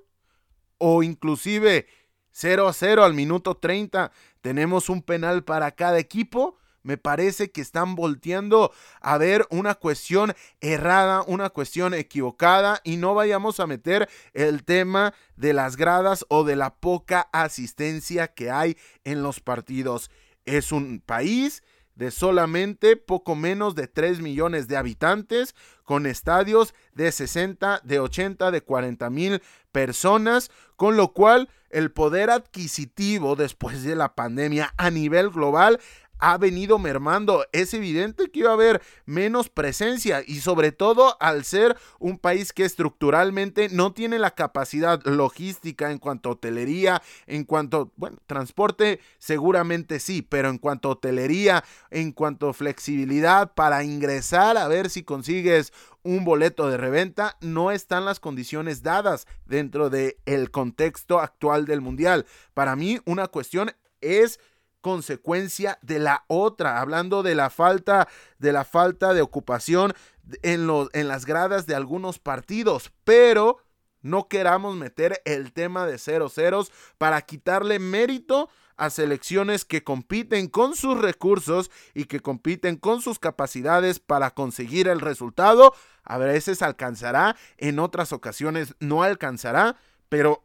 O 0.78 1.02
inclusive 1.02 1.86
0 2.32 2.68
a 2.68 2.72
0 2.72 3.04
al 3.04 3.14
minuto 3.14 3.56
30 3.56 4.12
tenemos 4.40 4.88
un 4.88 5.02
penal 5.02 5.44
para 5.44 5.70
cada 5.72 5.98
equipo 5.98 6.56
me 6.82 6.96
parece 6.96 7.50
que 7.50 7.60
están 7.60 7.94
volteando 7.94 8.72
a 9.00 9.18
ver 9.18 9.46
una 9.50 9.74
cuestión 9.74 10.34
errada, 10.60 11.22
una 11.26 11.50
cuestión 11.50 11.94
equivocada 11.94 12.80
y 12.84 12.96
no 12.96 13.14
vayamos 13.14 13.60
a 13.60 13.66
meter 13.66 14.08
el 14.32 14.64
tema 14.64 15.14
de 15.36 15.52
las 15.52 15.76
gradas 15.76 16.24
o 16.28 16.44
de 16.44 16.56
la 16.56 16.74
poca 16.74 17.28
asistencia 17.32 18.28
que 18.28 18.50
hay 18.50 18.76
en 19.04 19.22
los 19.22 19.40
partidos. 19.40 20.10
Es 20.44 20.72
un 20.72 21.00
país 21.04 21.62
de 21.94 22.10
solamente 22.10 22.96
poco 22.96 23.34
menos 23.34 23.74
de 23.74 23.86
3 23.86 24.20
millones 24.20 24.66
de 24.66 24.76
habitantes, 24.76 25.54
con 25.84 26.06
estadios 26.06 26.74
de 26.94 27.12
60, 27.12 27.80
de 27.84 28.00
80, 28.00 28.50
de 28.50 28.60
40 28.62 29.10
mil 29.10 29.42
personas, 29.72 30.50
con 30.76 30.96
lo 30.96 31.12
cual 31.12 31.48
el 31.70 31.90
poder 31.90 32.30
adquisitivo 32.30 33.36
después 33.36 33.82
de 33.82 33.96
la 33.96 34.14
pandemia 34.14 34.72
a 34.76 34.90
nivel 34.90 35.30
global 35.30 35.80
ha 36.22 36.38
venido 36.38 36.78
mermando. 36.78 37.44
Es 37.50 37.74
evidente 37.74 38.30
que 38.30 38.38
iba 38.38 38.50
a 38.50 38.54
haber 38.54 38.80
menos 39.06 39.48
presencia 39.48 40.22
y 40.24 40.40
sobre 40.40 40.70
todo 40.70 41.16
al 41.20 41.44
ser 41.44 41.76
un 41.98 42.16
país 42.16 42.52
que 42.52 42.64
estructuralmente 42.64 43.68
no 43.68 43.92
tiene 43.92 44.20
la 44.20 44.30
capacidad 44.30 45.02
logística 45.02 45.90
en 45.90 45.98
cuanto 45.98 46.28
a 46.28 46.32
hotelería, 46.32 47.02
en 47.26 47.42
cuanto, 47.42 47.90
bueno, 47.96 48.18
transporte 48.26 49.00
seguramente 49.18 49.98
sí, 49.98 50.22
pero 50.22 50.48
en 50.48 50.58
cuanto 50.58 50.88
a 50.88 50.92
hotelería, 50.92 51.64
en 51.90 52.12
cuanto 52.12 52.50
a 52.50 52.54
flexibilidad 52.54 53.52
para 53.54 53.82
ingresar 53.82 54.56
a 54.56 54.68
ver 54.68 54.90
si 54.90 55.02
consigues 55.02 55.72
un 56.04 56.24
boleto 56.24 56.68
de 56.68 56.76
reventa, 56.76 57.36
no 57.40 57.72
están 57.72 58.04
las 58.04 58.20
condiciones 58.20 58.84
dadas 58.84 59.26
dentro 59.44 59.90
del 59.90 60.16
el 60.26 60.52
contexto 60.52 61.18
actual 61.18 61.66
del 61.66 61.80
mundial. 61.80 62.26
Para 62.54 62.76
mí 62.76 63.00
una 63.06 63.26
cuestión 63.26 63.72
es 64.00 64.38
consecuencia 64.82 65.78
de 65.80 65.98
la 65.98 66.24
otra, 66.26 66.80
hablando 66.80 67.22
de 67.22 67.34
la 67.34 67.48
falta 67.48 68.08
de 68.38 68.52
la 68.52 68.64
falta 68.64 69.14
de 69.14 69.22
ocupación 69.22 69.94
en, 70.42 70.66
los, 70.66 70.90
en 70.92 71.08
las 71.08 71.24
gradas 71.24 71.66
de 71.66 71.74
algunos 71.74 72.18
partidos, 72.18 72.92
pero 73.04 73.58
no 74.02 74.28
queramos 74.28 74.76
meter 74.76 75.22
el 75.24 75.52
tema 75.52 75.86
de 75.86 75.96
0 75.96 76.28
ceros 76.28 76.72
para 76.98 77.22
quitarle 77.22 77.78
mérito 77.78 78.50
a 78.76 78.90
selecciones 78.90 79.64
que 79.64 79.84
compiten 79.84 80.48
con 80.48 80.74
sus 80.74 81.00
recursos 81.00 81.70
y 81.94 82.06
que 82.06 82.20
compiten 82.20 82.76
con 82.76 83.00
sus 83.00 83.18
capacidades 83.18 84.00
para 84.00 84.32
conseguir 84.32 84.88
el 84.88 85.00
resultado. 85.00 85.72
A 86.02 86.18
veces 86.18 86.62
alcanzará, 86.62 87.36
en 87.58 87.78
otras 87.78 88.12
ocasiones 88.12 88.74
no 88.80 89.04
alcanzará, 89.04 89.76
pero 90.08 90.44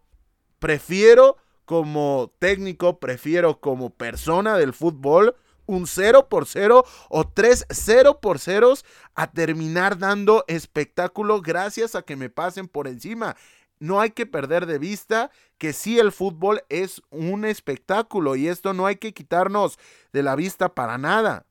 prefiero 0.60 1.38
como 1.68 2.32
técnico, 2.40 2.98
prefiero 2.98 3.60
como 3.60 3.90
persona 3.90 4.58
del 4.58 4.74
fútbol 4.74 5.36
un 5.66 5.86
0 5.86 6.30
por 6.30 6.48
0 6.48 6.86
o 7.10 7.28
3 7.28 7.66
0 7.70 8.20
por 8.22 8.40
0 8.40 8.74
a 9.16 9.32
terminar 9.32 9.98
dando 9.98 10.46
espectáculo 10.48 11.42
gracias 11.42 11.94
a 11.94 12.04
que 12.04 12.16
me 12.16 12.30
pasen 12.30 12.70
por 12.70 12.88
encima. 12.88 13.36
No 13.80 14.00
hay 14.00 14.12
que 14.12 14.26
perder 14.26 14.66
de 14.66 14.80
vista 14.80 15.30
que 15.58 15.74
sí 15.74 16.00
el 16.00 16.14
fútbol 16.14 16.64
es 16.70 17.02
un 17.10 17.44
espectáculo 17.44 18.38
y 18.38 18.48
esto 18.48 18.74
no 18.74 18.86
hay 18.86 18.96
que 18.96 19.14
quitarnos 19.14 19.78
de 20.14 20.24
la 20.24 20.38
vista 20.38 20.74
para 20.74 20.98
nada. 20.98 21.48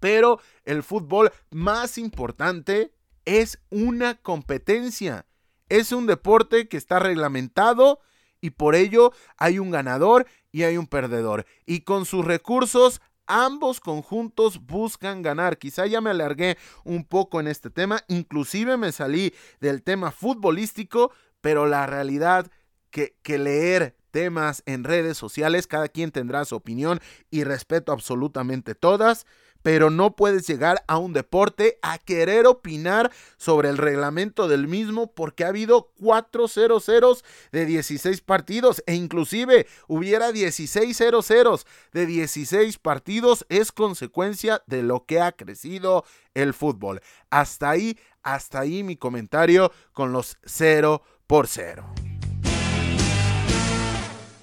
Pero 0.00 0.40
el 0.64 0.82
fútbol 0.82 1.30
más 1.50 1.98
importante 1.98 2.94
es 3.26 3.60
una 3.68 4.14
competencia. 4.14 5.26
Es 5.68 5.92
un 5.92 6.06
deporte 6.06 6.68
que 6.68 6.78
está 6.78 6.98
reglamentado 6.98 8.00
y 8.40 8.50
por 8.50 8.74
ello 8.74 9.12
hay 9.36 9.58
un 9.58 9.70
ganador 9.70 10.26
y 10.52 10.64
hay 10.64 10.76
un 10.76 10.86
perdedor. 10.86 11.46
Y 11.66 11.80
con 11.80 12.04
sus 12.04 12.24
recursos 12.24 13.00
ambos 13.26 13.80
conjuntos 13.80 14.66
buscan 14.66 15.22
ganar. 15.22 15.58
Quizá 15.58 15.86
ya 15.86 16.00
me 16.00 16.10
alargué 16.10 16.58
un 16.84 17.04
poco 17.04 17.40
en 17.40 17.46
este 17.46 17.70
tema, 17.70 18.02
inclusive 18.08 18.76
me 18.76 18.92
salí 18.92 19.32
del 19.60 19.82
tema 19.82 20.10
futbolístico, 20.10 21.12
pero 21.40 21.66
la 21.66 21.86
realidad 21.86 22.50
que, 22.90 23.38
leer 23.38 23.96
temas 24.10 24.62
en 24.66 24.84
redes 24.84 25.16
sociales, 25.16 25.66
cada 25.66 25.88
quien 25.88 26.10
tendrá 26.10 26.44
su 26.44 26.56
opinión 26.56 27.00
y 27.30 27.44
respeto 27.44 27.92
absolutamente 27.92 28.74
todas 28.74 29.26
pero 29.62 29.90
no 29.90 30.16
puedes 30.16 30.46
llegar 30.46 30.82
a 30.86 30.98
un 30.98 31.12
deporte 31.12 31.78
a 31.82 31.98
querer 31.98 32.46
opinar 32.46 33.10
sobre 33.36 33.68
el 33.68 33.78
reglamento 33.78 34.48
del 34.48 34.66
mismo 34.66 35.12
porque 35.12 35.44
ha 35.44 35.48
habido 35.48 35.92
4 36.00 36.48
0 36.48 36.80
0 36.80 37.16
de 37.52 37.66
16 37.66 38.20
partidos 38.22 38.82
e 38.86 38.94
inclusive 38.94 39.66
hubiera 39.86 40.32
16 40.32 40.96
0 40.96 41.20
0 41.22 41.60
de 41.92 42.06
16 42.06 42.78
partidos 42.78 43.44
es 43.48 43.72
consecuencia 43.72 44.62
de 44.66 44.82
lo 44.82 45.04
que 45.04 45.20
ha 45.20 45.32
crecido 45.32 46.04
el 46.34 46.54
fútbol. 46.54 47.00
Hasta 47.28 47.70
ahí, 47.70 47.98
hasta 48.22 48.60
ahí 48.60 48.82
mi 48.82 48.96
comentario 48.96 49.72
con 49.92 50.12
los 50.12 50.38
0 50.44 51.02
por 51.26 51.46
0. 51.46 51.99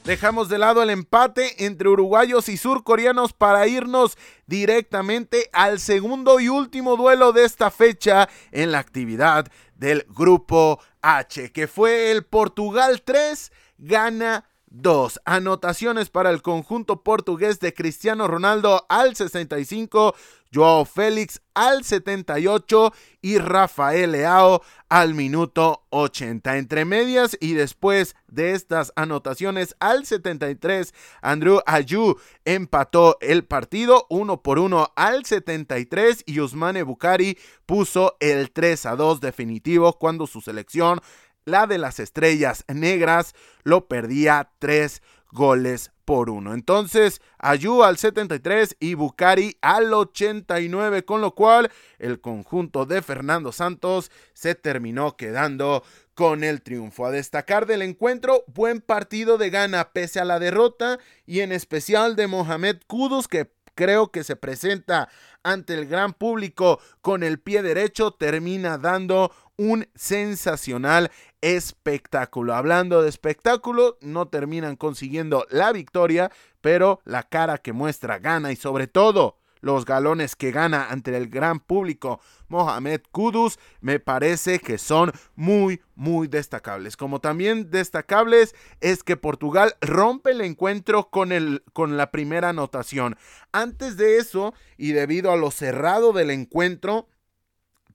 Dejamos 0.07 0.47
de 0.47 0.57
lado 0.57 0.81
el 0.81 0.89
empate 0.89 1.65
entre 1.65 1.89
uruguayos 1.89 2.47
y 2.47 2.55
surcoreanos 2.55 3.33
para 3.33 3.67
irnos 3.67 4.17
directamente 4.45 5.49
al 5.51 5.81
segundo 5.81 6.39
y 6.39 6.47
último 6.47 6.95
duelo 6.95 7.33
de 7.33 7.43
esta 7.43 7.71
fecha 7.71 8.29
en 8.53 8.71
la 8.71 8.79
actividad 8.79 9.51
del 9.75 10.05
grupo 10.07 10.79
H, 11.01 11.51
que 11.51 11.67
fue 11.67 12.09
el 12.11 12.23
Portugal 12.23 13.01
3, 13.03 13.51
gana 13.79 14.45
Dos 14.69 15.21
anotaciones 15.23 16.09
para 16.09 16.29
el 16.29 16.41
conjunto 16.41 17.01
portugués 17.01 17.61
de 17.61 17.73
Cristiano 17.73 18.27
Ronaldo 18.27 18.85
al 18.89 19.15
65, 19.15 20.13
Joao 20.53 20.83
Félix 20.83 21.41
al 21.53 21.85
78 21.85 22.93
y 23.21 23.37
Rafael 23.37 24.11
Leao 24.11 24.61
al 24.89 25.13
minuto 25.13 25.85
80. 25.91 26.57
Entre 26.57 26.83
medias 26.83 27.37
y 27.39 27.53
después 27.53 28.17
de 28.27 28.51
estas 28.51 28.91
anotaciones 28.97 29.73
al 29.79 30.05
73, 30.05 30.93
Andrew 31.21 31.61
Ayu 31.65 32.17
empató 32.43 33.17
el 33.21 33.45
partido 33.45 34.05
uno 34.09 34.43
por 34.43 34.59
uno 34.59 34.91
al 34.97 35.23
73 35.23 36.23
y 36.25 36.41
Usmane 36.41 36.83
Bukari 36.83 37.37
puso 37.65 38.17
el 38.19 38.51
3 38.51 38.85
a 38.85 38.95
2 38.97 39.21
definitivo 39.21 39.93
cuando 39.93 40.27
su 40.27 40.41
selección 40.41 40.99
la 41.47 41.65
de 41.65 41.77
las 41.77 41.99
estrellas 41.99 42.65
negras 42.67 43.33
lo 43.63 43.87
perdía 43.87 44.51
tres 44.59 45.01
goles 45.31 45.91
por 46.03 46.29
uno. 46.29 46.53
Entonces, 46.53 47.21
Ayu 47.39 47.83
al 47.83 47.97
73 47.97 48.75
y 48.81 48.95
Bukari 48.95 49.57
al 49.61 49.93
89, 49.93 51.05
con 51.05 51.21
lo 51.21 51.35
cual 51.35 51.71
el 51.99 52.19
conjunto 52.19 52.85
de 52.85 53.01
Fernando 53.01 53.53
Santos 53.53 54.11
se 54.33 54.55
terminó 54.55 55.15
quedando 55.15 55.83
con 56.15 56.43
el 56.43 56.61
triunfo. 56.61 57.05
A 57.05 57.11
destacar 57.11 57.65
del 57.65 57.81
encuentro, 57.81 58.43
buen 58.47 58.81
partido 58.81 59.37
de 59.37 59.49
gana 59.49 59.91
pese 59.93 60.19
a 60.19 60.25
la 60.25 60.39
derrota 60.39 60.99
y 61.25 61.39
en 61.39 61.53
especial 61.53 62.17
de 62.17 62.27
Mohamed 62.27 62.77
Kudus 62.87 63.29
que 63.29 63.51
creo 63.73 64.11
que 64.11 64.25
se 64.25 64.35
presenta 64.35 65.07
ante 65.43 65.75
el 65.75 65.85
gran 65.85 66.11
público 66.11 66.81
con 67.01 67.23
el 67.23 67.39
pie 67.39 67.61
derecho, 67.61 68.11
termina 68.11 68.77
dando 68.77 69.31
un 69.57 69.87
sensacional 69.95 71.11
espectáculo. 71.41 72.55
Hablando 72.55 73.01
de 73.01 73.09
espectáculo, 73.09 73.97
no 74.01 74.27
terminan 74.27 74.75
consiguiendo 74.75 75.45
la 75.49 75.71
victoria, 75.71 76.31
pero 76.61 76.99
la 77.05 77.23
cara 77.23 77.57
que 77.57 77.73
muestra 77.73 78.19
gana 78.19 78.51
y 78.51 78.55
sobre 78.55 78.87
todo 78.87 79.37
los 79.61 79.85
galones 79.85 80.35
que 80.35 80.51
gana 80.51 80.89
ante 80.89 81.15
el 81.15 81.29
gran 81.29 81.59
público 81.59 82.19
Mohamed 82.47 83.01
Kudus 83.11 83.59
me 83.81 83.99
parece 83.99 84.59
que 84.59 84.77
son 84.77 85.11
muy 85.35 85.81
muy 85.95 86.27
destacables. 86.27 86.95
Como 86.95 87.19
también 87.19 87.71
destacables 87.71 88.55
es 88.81 89.03
que 89.03 89.17
Portugal 89.17 89.75
rompe 89.81 90.31
el 90.31 90.41
encuentro 90.41 91.09
con, 91.09 91.31
el, 91.31 91.63
con 91.73 91.97
la 91.97 92.11
primera 92.11 92.49
anotación. 92.49 93.17
Antes 93.51 93.97
de 93.97 94.17
eso 94.17 94.53
y 94.77 94.91
debido 94.91 95.31
a 95.31 95.37
lo 95.37 95.51
cerrado 95.51 96.13
del 96.13 96.29
encuentro, 96.29 97.07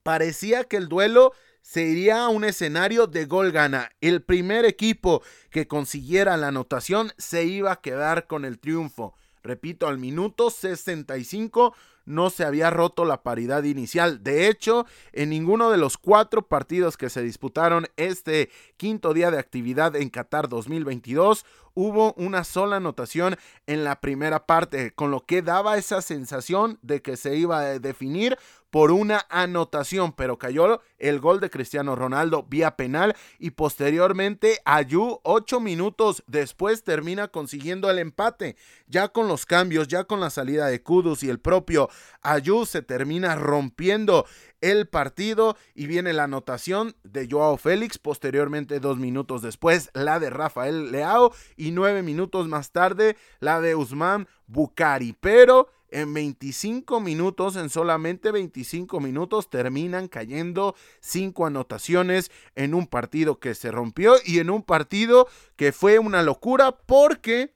parecía 0.03 0.65
que 0.65 0.77
el 0.77 0.89
duelo 0.89 1.31
sería 1.63 2.27
un 2.27 2.43
escenario 2.43 3.07
de 3.07 3.25
gol 3.25 3.51
gana. 3.51 3.89
El 4.01 4.21
primer 4.21 4.65
equipo 4.65 5.23
que 5.49 5.67
consiguiera 5.67 6.37
la 6.37 6.49
anotación 6.49 7.11
se 7.17 7.45
iba 7.45 7.71
a 7.71 7.81
quedar 7.81 8.27
con 8.27 8.45
el 8.45 8.59
triunfo. 8.59 9.15
Repito, 9.41 9.87
al 9.87 9.97
minuto 9.97 10.51
65 10.51 11.73
no 12.05 12.29
se 12.29 12.43
había 12.43 12.69
roto 12.69 13.05
la 13.05 13.23
paridad 13.23 13.63
inicial. 13.63 14.23
De 14.23 14.47
hecho, 14.47 14.85
en 15.13 15.29
ninguno 15.29 15.71
de 15.71 15.77
los 15.77 15.97
cuatro 15.97 16.47
partidos 16.47 16.97
que 16.97 17.09
se 17.09 17.21
disputaron 17.21 17.87
este 17.95 18.49
quinto 18.77 19.13
día 19.13 19.31
de 19.31 19.39
actividad 19.39 19.95
en 19.95 20.09
Qatar 20.09 20.49
2022 20.49 21.45
hubo 21.73 22.13
una 22.13 22.43
sola 22.43 22.77
anotación 22.77 23.37
en 23.67 23.83
la 23.83 23.99
primera 24.01 24.45
parte, 24.45 24.91
con 24.91 25.11
lo 25.11 25.25
que 25.25 25.41
daba 25.41 25.77
esa 25.77 26.01
sensación 26.01 26.79
de 26.81 27.01
que 27.01 27.17
se 27.17 27.35
iba 27.35 27.59
a 27.59 27.79
definir 27.79 28.37
por 28.73 28.89
una 28.89 29.27
anotación, 29.29 30.13
pero 30.13 30.39
cayó 30.39 30.81
el 30.97 31.19
gol 31.19 31.39
de 31.39 31.51
Cristiano 31.51 31.95
Ronaldo 31.95 32.41
vía 32.49 32.75
penal 32.75 33.15
y 33.37 33.51
posteriormente 33.51 34.61
Ayu 34.65 35.19
ocho 35.21 35.59
minutos 35.59 36.23
después 36.25 36.83
termina 36.83 37.27
consiguiendo 37.27 37.91
el 37.91 37.99
empate. 37.99 38.55
Ya 38.87 39.09
con 39.09 39.27
los 39.27 39.45
cambios, 39.45 39.87
ya 39.87 40.05
con 40.05 40.19
la 40.19 40.31
salida 40.31 40.65
de 40.65 40.81
Kudus 40.81 41.21
y 41.21 41.29
el 41.29 41.39
propio 41.39 41.87
Ayu 42.23 42.65
se 42.65 42.81
termina 42.81 43.35
rompiendo 43.35 44.25
el 44.59 44.87
partido 44.87 45.55
y 45.75 45.85
viene 45.85 46.13
la 46.13 46.23
anotación 46.23 46.95
de 47.03 47.27
Joao 47.29 47.57
Félix, 47.57 47.99
posteriormente 47.99 48.79
dos 48.79 48.97
minutos 48.97 49.43
después 49.43 49.91
la 49.93 50.19
de 50.19 50.31
Rafael 50.31 50.91
Leao 50.91 51.31
nueve 51.71 52.03
minutos 52.03 52.47
más 52.47 52.71
tarde 52.71 53.17
la 53.39 53.61
de 53.61 53.75
Usman 53.75 54.27
Bukari, 54.47 55.13
pero 55.19 55.69
en 55.93 56.11
25 56.11 56.99
minutos, 56.99 57.55
en 57.55 57.69
solamente 57.69 58.31
25 58.31 58.99
minutos, 58.99 59.49
terminan 59.49 60.07
cayendo 60.07 60.75
cinco 60.99 61.45
anotaciones 61.45 62.31
en 62.55 62.73
un 62.73 62.87
partido 62.87 63.39
que 63.39 63.53
se 63.53 63.69
rompió 63.71 64.15
y 64.25 64.39
en 64.39 64.49
un 64.49 64.63
partido 64.63 65.27
que 65.55 65.71
fue 65.71 65.99
una 65.99 66.23
locura 66.23 66.71
porque 66.71 67.53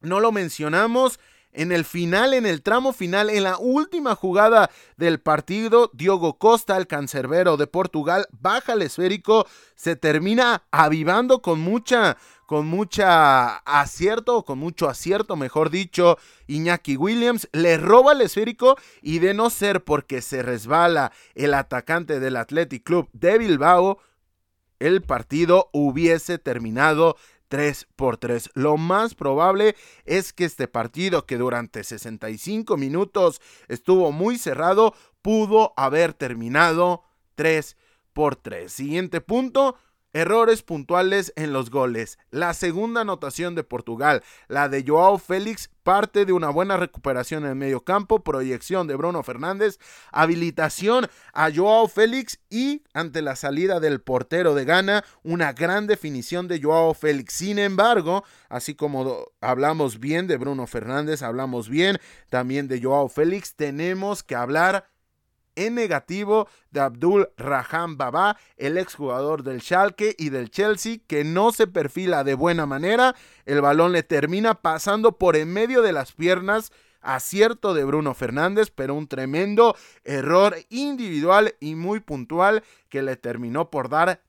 no 0.00 0.20
lo 0.20 0.32
mencionamos. 0.32 1.20
En 1.52 1.72
el 1.72 1.84
final, 1.84 2.32
en 2.32 2.46
el 2.46 2.62
tramo 2.62 2.92
final, 2.92 3.28
en 3.28 3.42
la 3.42 3.58
última 3.58 4.14
jugada 4.14 4.70
del 4.96 5.20
partido, 5.20 5.90
Diogo 5.92 6.38
Costa, 6.38 6.76
el 6.76 6.86
cancerbero 6.86 7.56
de 7.56 7.66
Portugal, 7.66 8.26
baja 8.30 8.74
el 8.74 8.82
esférico, 8.82 9.46
se 9.74 9.96
termina 9.96 10.62
avivando 10.70 11.42
con 11.42 11.60
mucha 11.60 12.16
con 12.46 12.66
mucha 12.66 13.58
acierto, 13.58 14.44
con 14.44 14.58
mucho 14.58 14.88
acierto, 14.88 15.36
mejor 15.36 15.70
dicho, 15.70 16.18
Iñaki 16.48 16.96
Williams 16.96 17.48
le 17.52 17.76
roba 17.76 18.10
el 18.10 18.22
esférico 18.22 18.76
y 19.02 19.20
de 19.20 19.34
no 19.34 19.50
ser 19.50 19.84
porque 19.84 20.20
se 20.20 20.42
resbala 20.42 21.12
el 21.36 21.54
atacante 21.54 22.18
del 22.18 22.34
Athletic 22.34 22.82
Club 22.82 23.08
de 23.12 23.38
Bilbao, 23.38 23.98
el 24.80 25.00
partido 25.02 25.70
hubiese 25.72 26.38
terminado 26.38 27.16
3 27.50 27.88
por 27.96 28.16
3. 28.16 28.50
Lo 28.54 28.76
más 28.76 29.14
probable 29.14 29.74
es 30.04 30.32
que 30.32 30.44
este 30.44 30.68
partido, 30.68 31.26
que 31.26 31.36
durante 31.36 31.82
65 31.82 32.76
minutos 32.76 33.42
estuvo 33.68 34.12
muy 34.12 34.38
cerrado, 34.38 34.94
pudo 35.20 35.74
haber 35.76 36.14
terminado 36.14 37.02
3 37.34 37.76
por 38.12 38.36
3. 38.36 38.72
Siguiente 38.72 39.20
punto, 39.20 39.76
Errores 40.12 40.62
puntuales 40.62 41.32
en 41.36 41.52
los 41.52 41.70
goles. 41.70 42.18
La 42.32 42.52
segunda 42.52 43.02
anotación 43.02 43.54
de 43.54 43.62
Portugal, 43.62 44.24
la 44.48 44.68
de 44.68 44.84
Joao 44.84 45.18
Félix, 45.18 45.70
parte 45.84 46.26
de 46.26 46.32
una 46.32 46.50
buena 46.50 46.76
recuperación 46.76 47.44
en 47.44 47.50
el 47.50 47.54
medio 47.56 47.84
campo, 47.84 48.24
proyección 48.24 48.88
de 48.88 48.96
Bruno 48.96 49.22
Fernández, 49.22 49.78
habilitación 50.10 51.08
a 51.32 51.52
Joao 51.54 51.86
Félix 51.86 52.40
y 52.50 52.82
ante 52.92 53.22
la 53.22 53.36
salida 53.36 53.78
del 53.78 54.00
portero 54.00 54.54
de 54.56 54.64
Ghana, 54.64 55.04
una 55.22 55.52
gran 55.52 55.86
definición 55.86 56.48
de 56.48 56.60
Joao 56.60 56.92
Félix. 56.94 57.34
Sin 57.34 57.60
embargo, 57.60 58.24
así 58.48 58.74
como 58.74 59.26
hablamos 59.40 60.00
bien 60.00 60.26
de 60.26 60.38
Bruno 60.38 60.66
Fernández, 60.66 61.22
hablamos 61.22 61.68
bien 61.68 61.98
también 62.30 62.66
de 62.66 62.82
Joao 62.82 63.08
Félix, 63.08 63.54
tenemos 63.54 64.24
que 64.24 64.34
hablar 64.34 64.90
en 65.66 65.74
negativo 65.74 66.48
de 66.70 66.80
Abdul 66.80 67.28
Raham 67.36 67.96
Baba, 67.96 68.38
el 68.56 68.78
exjugador 68.78 69.42
del 69.42 69.60
Schalke 69.60 70.14
y 70.18 70.30
del 70.30 70.50
Chelsea, 70.50 70.98
que 71.06 71.24
no 71.24 71.52
se 71.52 71.66
perfila 71.66 72.24
de 72.24 72.34
buena 72.34 72.66
manera. 72.66 73.14
El 73.44 73.60
balón 73.60 73.92
le 73.92 74.02
termina 74.02 74.54
pasando 74.62 75.18
por 75.18 75.36
en 75.36 75.52
medio 75.52 75.82
de 75.82 75.92
las 75.92 76.12
piernas. 76.12 76.72
Acierto 77.02 77.72
de 77.72 77.84
Bruno 77.84 78.12
Fernández, 78.12 78.70
pero 78.70 78.94
un 78.94 79.08
tremendo 79.08 79.74
error 80.04 80.54
individual 80.68 81.54
y 81.58 81.74
muy 81.74 82.00
puntual 82.00 82.62
que 82.90 83.00
le 83.00 83.16
terminó 83.16 83.70
por 83.70 83.88
dar 83.88 84.20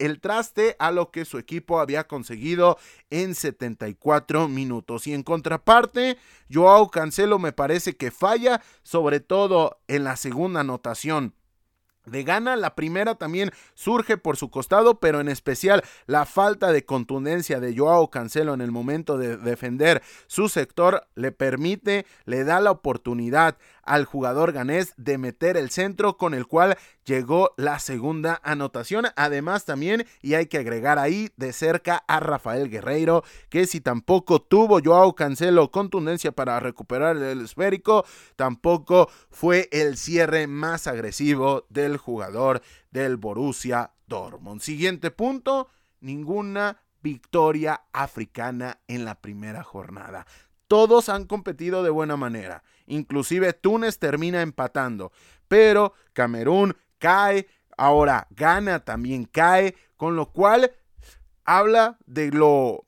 el 0.00 0.20
traste 0.20 0.74
a 0.78 0.90
lo 0.90 1.10
que 1.12 1.24
su 1.24 1.38
equipo 1.38 1.78
había 1.78 2.08
conseguido 2.08 2.78
en 3.10 3.34
74 3.34 4.48
minutos. 4.48 5.06
Y 5.06 5.14
en 5.14 5.22
contraparte, 5.22 6.16
Joao 6.52 6.90
Cancelo 6.90 7.38
me 7.38 7.52
parece 7.52 7.96
que 7.96 8.10
falla, 8.10 8.62
sobre 8.82 9.20
todo 9.20 9.78
en 9.86 10.02
la 10.04 10.16
segunda 10.16 10.60
anotación 10.60 11.34
de 12.06 12.24
gana. 12.24 12.56
La 12.56 12.74
primera 12.74 13.14
también 13.14 13.50
surge 13.74 14.16
por 14.16 14.36
su 14.36 14.50
costado, 14.50 15.00
pero 15.00 15.20
en 15.20 15.28
especial 15.28 15.82
la 16.06 16.26
falta 16.26 16.72
de 16.72 16.84
contundencia 16.84 17.60
de 17.60 17.76
Joao 17.76 18.10
Cancelo 18.10 18.54
en 18.54 18.60
el 18.60 18.72
momento 18.72 19.18
de 19.18 19.36
defender 19.36 20.02
su 20.26 20.48
sector 20.48 21.06
le 21.14 21.32
permite, 21.32 22.06
le 22.24 22.44
da 22.44 22.60
la 22.60 22.70
oportunidad 22.70 23.58
al 23.90 24.04
jugador 24.04 24.52
ganés 24.52 24.94
de 24.98 25.18
meter 25.18 25.56
el 25.56 25.70
centro 25.70 26.16
con 26.16 26.32
el 26.32 26.46
cual 26.46 26.78
llegó 27.04 27.50
la 27.56 27.80
segunda 27.80 28.40
anotación. 28.44 29.06
Además 29.16 29.64
también, 29.64 30.06
y 30.22 30.34
hay 30.34 30.46
que 30.46 30.58
agregar 30.58 31.00
ahí 31.00 31.30
de 31.36 31.52
cerca 31.52 32.04
a 32.06 32.20
Rafael 32.20 32.70
Guerreiro, 32.70 33.24
que 33.48 33.66
si 33.66 33.80
tampoco 33.80 34.42
tuvo 34.42 34.78
Joao 34.80 35.16
Cancelo 35.16 35.72
contundencia 35.72 36.30
para 36.30 36.60
recuperar 36.60 37.16
el 37.16 37.40
esférico, 37.40 38.04
tampoco 38.36 39.10
fue 39.28 39.68
el 39.72 39.96
cierre 39.96 40.46
más 40.46 40.86
agresivo 40.86 41.66
del 41.68 41.96
jugador 41.96 42.62
del 42.92 43.16
Borussia 43.16 43.90
Dortmund. 44.06 44.60
Siguiente 44.60 45.10
punto, 45.10 45.66
ninguna 45.98 46.80
victoria 47.02 47.82
africana 47.92 48.78
en 48.86 49.04
la 49.04 49.20
primera 49.20 49.64
jornada. 49.64 50.26
Todos 50.70 51.08
han 51.08 51.24
competido 51.24 51.82
de 51.82 51.90
buena 51.90 52.16
manera. 52.16 52.62
Inclusive 52.86 53.54
Túnez 53.54 53.98
termina 53.98 54.40
empatando. 54.40 55.10
Pero 55.48 55.94
Camerún 56.12 56.76
cae. 57.00 57.48
Ahora 57.76 58.28
Ghana 58.30 58.84
también 58.84 59.24
cae. 59.24 59.74
Con 59.96 60.14
lo 60.14 60.30
cual 60.30 60.70
habla 61.44 61.98
de 62.06 62.30
lo 62.30 62.84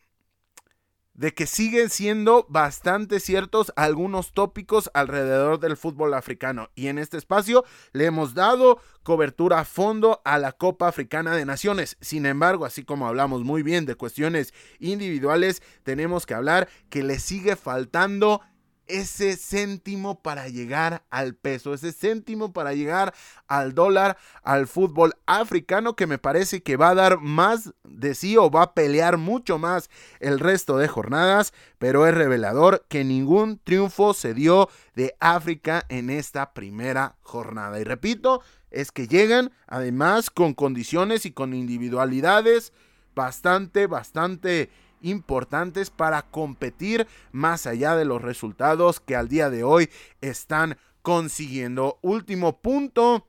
de 1.15 1.35
que 1.35 1.47
siguen 1.47 1.91
siendo 1.91 2.47
bastante 2.49 3.21
ciertos 3.21 3.73
algunos 3.77 4.33
tópicos 4.33 4.91
alrededor 4.95 5.61
del 5.61 5.77
fútbol 5.77 6.15
africano. 6.15 6.71
Y 6.75 6.89
en 6.89 6.99
este 6.99 7.17
espacio 7.17 7.65
le 7.93 8.07
hemos 8.07 8.35
dado 8.35 8.81
cobertura 9.03 9.61
a 9.61 9.65
fondo 9.65 10.23
a 10.25 10.39
la 10.39 10.53
Copa 10.53 10.89
Africana 10.89 11.35
de 11.35 11.45
Naciones. 11.45 11.97
Sin 12.01 12.27
embargo, 12.27 12.65
así 12.65 12.85
como 12.85 13.07
hablamos 13.07 13.43
muy 13.45 13.63
bien 13.63 13.85
de 13.85 13.95
cuestiones 13.95 14.55
individuales, 14.79 15.63
tenemos 15.83 16.25
que 16.25 16.35
hablar 16.35 16.69
que 16.89 17.03
le 17.03 17.19
sigue 17.19 17.57
faltando 17.57 18.41
ese 18.87 19.37
céntimo 19.37 20.21
para 20.23 20.49
llegar 20.49 21.05
al 21.11 21.35
peso, 21.35 21.75
ese 21.75 21.93
céntimo 21.93 22.53
para 22.53 22.75
llegar 22.75 23.15
al 23.47 23.75
dólar, 23.75 24.17
al 24.43 24.67
fútbol 24.67 25.15
africano 25.27 25.97
que 25.97 26.07
me 26.07 26.19
parece 26.19 26.63
que 26.63 26.77
va 26.77 26.91
a 26.91 26.95
dar 26.95 27.21
más 27.21 27.73
de 27.85 28.15
sí 28.15 28.37
o 28.37 28.51
va 28.51 28.63
a 28.63 28.75
pelear 28.75 29.19
mucho 29.19 29.59
más 29.59 29.91
el 30.21 30.39
resto 30.39 30.79
de 30.79 30.89
jornadas, 30.89 31.53
pero 31.79 32.07
es 32.07 32.15
revelador 32.15 32.85
que 32.89 33.05
ningún 33.05 33.59
triunfo 33.63 34.15
se 34.15 34.35
dio 34.35 34.69
de 34.95 35.15
África 35.21 35.85
en 35.89 36.11
esta 36.11 36.53
primera 36.53 37.17
jornada. 37.23 37.81
Y 37.81 37.85
repito, 37.85 38.43
es 38.71 38.91
que 38.91 39.07
llegan 39.07 39.53
además 39.67 40.31
con 40.31 40.55
condiciones 40.55 41.27
y 41.27 41.33
con 41.33 41.55
individualidades 41.55 42.73
bastante, 43.15 43.87
bastante 43.87 44.71
importantes 45.03 45.91
para 45.91 46.23
competir 46.23 47.07
más 47.33 47.67
allá 47.67 47.97
de 47.97 48.05
los 48.05 48.23
resultados 48.23 49.01
que 49.01 49.17
al 49.17 49.29
día 49.29 49.51
de 49.51 49.65
hoy 49.65 49.91
están 50.21 50.79
consiguiendo. 51.03 51.99
Último 52.03 52.61
punto 52.61 53.27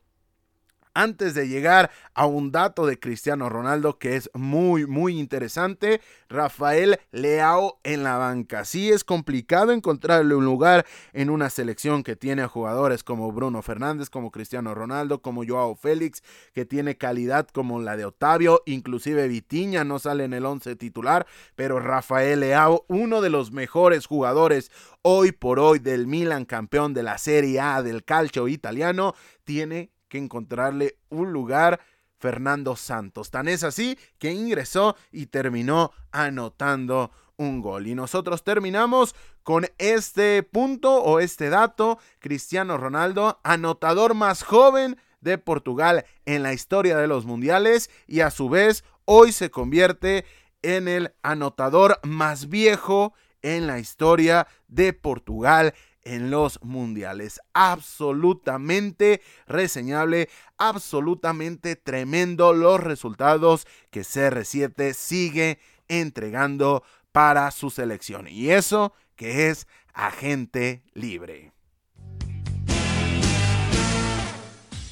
antes 0.93 1.33
de 1.33 1.47
llegar 1.47 1.91
a 2.13 2.25
un 2.25 2.51
dato 2.51 2.85
de 2.85 2.99
Cristiano 2.99 3.49
Ronaldo 3.49 3.97
que 3.97 4.15
es 4.15 4.29
muy, 4.33 4.85
muy 4.85 5.19
interesante, 5.19 6.01
Rafael 6.29 6.99
Leao 7.11 7.79
en 7.83 8.03
la 8.03 8.17
banca. 8.17 8.65
Sí 8.65 8.91
es 8.91 9.03
complicado 9.03 9.71
encontrarle 9.71 10.35
un 10.35 10.45
lugar 10.45 10.85
en 11.13 11.29
una 11.29 11.49
selección 11.49 12.03
que 12.03 12.15
tiene 12.15 12.43
a 12.43 12.47
jugadores 12.47 13.03
como 13.03 13.31
Bruno 13.31 13.61
Fernández, 13.61 14.09
como 14.09 14.31
Cristiano 14.31 14.73
Ronaldo, 14.73 15.21
como 15.21 15.43
Joao 15.45 15.75
Félix, 15.75 16.23
que 16.53 16.65
tiene 16.65 16.97
calidad 16.97 17.47
como 17.47 17.81
la 17.81 17.97
de 17.97 18.05
Otavio, 18.05 18.61
inclusive 18.65 19.27
Vitiña 19.27 19.83
no 19.83 19.99
sale 19.99 20.23
en 20.23 20.33
el 20.33 20.45
11 20.45 20.75
titular, 20.75 21.25
pero 21.55 21.79
Rafael 21.79 22.39
Leao, 22.39 22.85
uno 22.87 23.21
de 23.21 23.29
los 23.29 23.51
mejores 23.51 24.05
jugadores 24.05 24.71
hoy 25.01 25.31
por 25.31 25.59
hoy 25.59 25.79
del 25.79 26.07
Milan, 26.07 26.45
campeón 26.45 26.93
de 26.93 27.03
la 27.03 27.17
Serie 27.17 27.59
A 27.59 27.81
del 27.81 28.03
calcio 28.03 28.47
italiano, 28.47 29.13
tiene 29.43 29.91
que 30.13 30.19
encontrarle 30.19 30.99
un 31.09 31.33
lugar 31.33 31.79
Fernando 32.19 32.75
Santos. 32.75 33.31
Tan 33.31 33.47
es 33.47 33.63
así 33.63 33.97
que 34.19 34.31
ingresó 34.31 34.95
y 35.11 35.25
terminó 35.25 35.91
anotando 36.11 37.09
un 37.35 37.61
gol. 37.61 37.87
Y 37.87 37.95
nosotros 37.95 38.43
terminamos 38.43 39.15
con 39.41 39.65
este 39.79 40.43
punto 40.43 41.01
o 41.01 41.19
este 41.19 41.49
dato. 41.49 41.97
Cristiano 42.19 42.77
Ronaldo, 42.77 43.39
anotador 43.43 44.13
más 44.13 44.43
joven 44.43 44.97
de 45.19 45.39
Portugal 45.39 46.05
en 46.27 46.43
la 46.43 46.53
historia 46.53 46.95
de 46.95 47.07
los 47.07 47.25
mundiales 47.25 47.89
y 48.05 48.19
a 48.19 48.29
su 48.29 48.49
vez 48.49 48.83
hoy 49.05 49.31
se 49.31 49.49
convierte 49.49 50.25
en 50.61 50.87
el 50.87 51.15
anotador 51.23 51.99
más 52.03 52.49
viejo 52.49 53.15
en 53.41 53.65
la 53.65 53.79
historia 53.79 54.45
de 54.67 54.93
Portugal 54.93 55.73
en 56.03 56.31
los 56.31 56.61
mundiales. 56.61 57.39
Absolutamente 57.53 59.21
reseñable, 59.47 60.29
absolutamente 60.57 61.75
tremendo 61.75 62.53
los 62.53 62.79
resultados 62.79 63.67
que 63.89 64.01
CR7 64.01 64.93
sigue 64.93 65.59
entregando 65.87 66.83
para 67.11 67.51
su 67.51 67.69
selección. 67.69 68.27
Y 68.27 68.49
eso 68.49 68.93
que 69.15 69.49
es 69.49 69.67
agente 69.93 70.83
libre. 70.93 71.51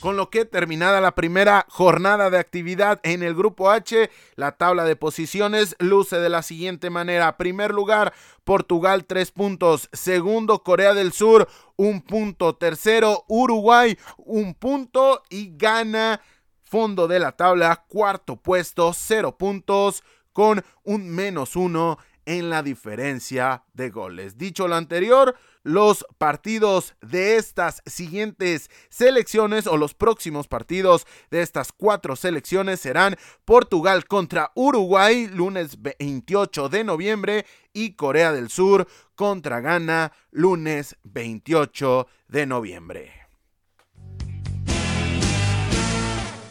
Con 0.01 0.17
lo 0.17 0.29
que 0.29 0.45
terminada 0.45 0.99
la 0.99 1.15
primera 1.15 1.65
jornada 1.69 2.29
de 2.29 2.39
actividad 2.39 2.99
en 3.03 3.21
el 3.21 3.35
grupo 3.35 3.69
H, 3.69 4.09
la 4.35 4.53
tabla 4.53 4.83
de 4.83 4.95
posiciones 4.95 5.75
luce 5.79 6.17
de 6.17 6.27
la 6.27 6.41
siguiente 6.41 6.89
manera. 6.89 7.37
Primer 7.37 7.71
lugar, 7.71 8.11
Portugal 8.43 9.05
tres 9.05 9.31
puntos. 9.31 9.89
Segundo, 9.93 10.63
Corea 10.63 10.93
del 10.95 11.13
Sur 11.13 11.47
un 11.77 12.01
punto. 12.01 12.55
Tercero, 12.55 13.25
Uruguay 13.27 13.97
un 14.17 14.55
punto 14.55 15.21
y 15.29 15.55
gana 15.55 16.19
fondo 16.63 17.07
de 17.07 17.19
la 17.19 17.33
tabla. 17.33 17.85
Cuarto 17.87 18.37
puesto, 18.37 18.91
cero 18.93 19.37
puntos 19.37 20.03
con 20.33 20.65
un 20.83 21.09
menos 21.09 21.55
uno 21.55 21.99
en 22.25 22.49
la 22.49 22.63
diferencia 22.63 23.65
de 23.73 23.89
goles. 23.89 24.37
Dicho 24.37 24.67
lo 24.67 24.75
anterior, 24.75 25.35
los 25.63 26.05
partidos 26.17 26.95
de 27.01 27.35
estas 27.37 27.81
siguientes 27.85 28.69
selecciones 28.89 29.67
o 29.67 29.77
los 29.77 29.93
próximos 29.93 30.47
partidos 30.47 31.05
de 31.29 31.41
estas 31.41 31.71
cuatro 31.71 32.15
selecciones 32.15 32.79
serán 32.79 33.15
Portugal 33.45 34.05
contra 34.05 34.51
Uruguay 34.55 35.27
lunes 35.27 35.81
28 35.81 36.69
de 36.69 36.83
noviembre 36.83 37.45
y 37.73 37.93
Corea 37.93 38.31
del 38.31 38.49
Sur 38.49 38.87
contra 39.15 39.61
Ghana 39.61 40.11
lunes 40.31 40.97
28 41.03 42.07
de 42.27 42.45
noviembre. 42.45 43.20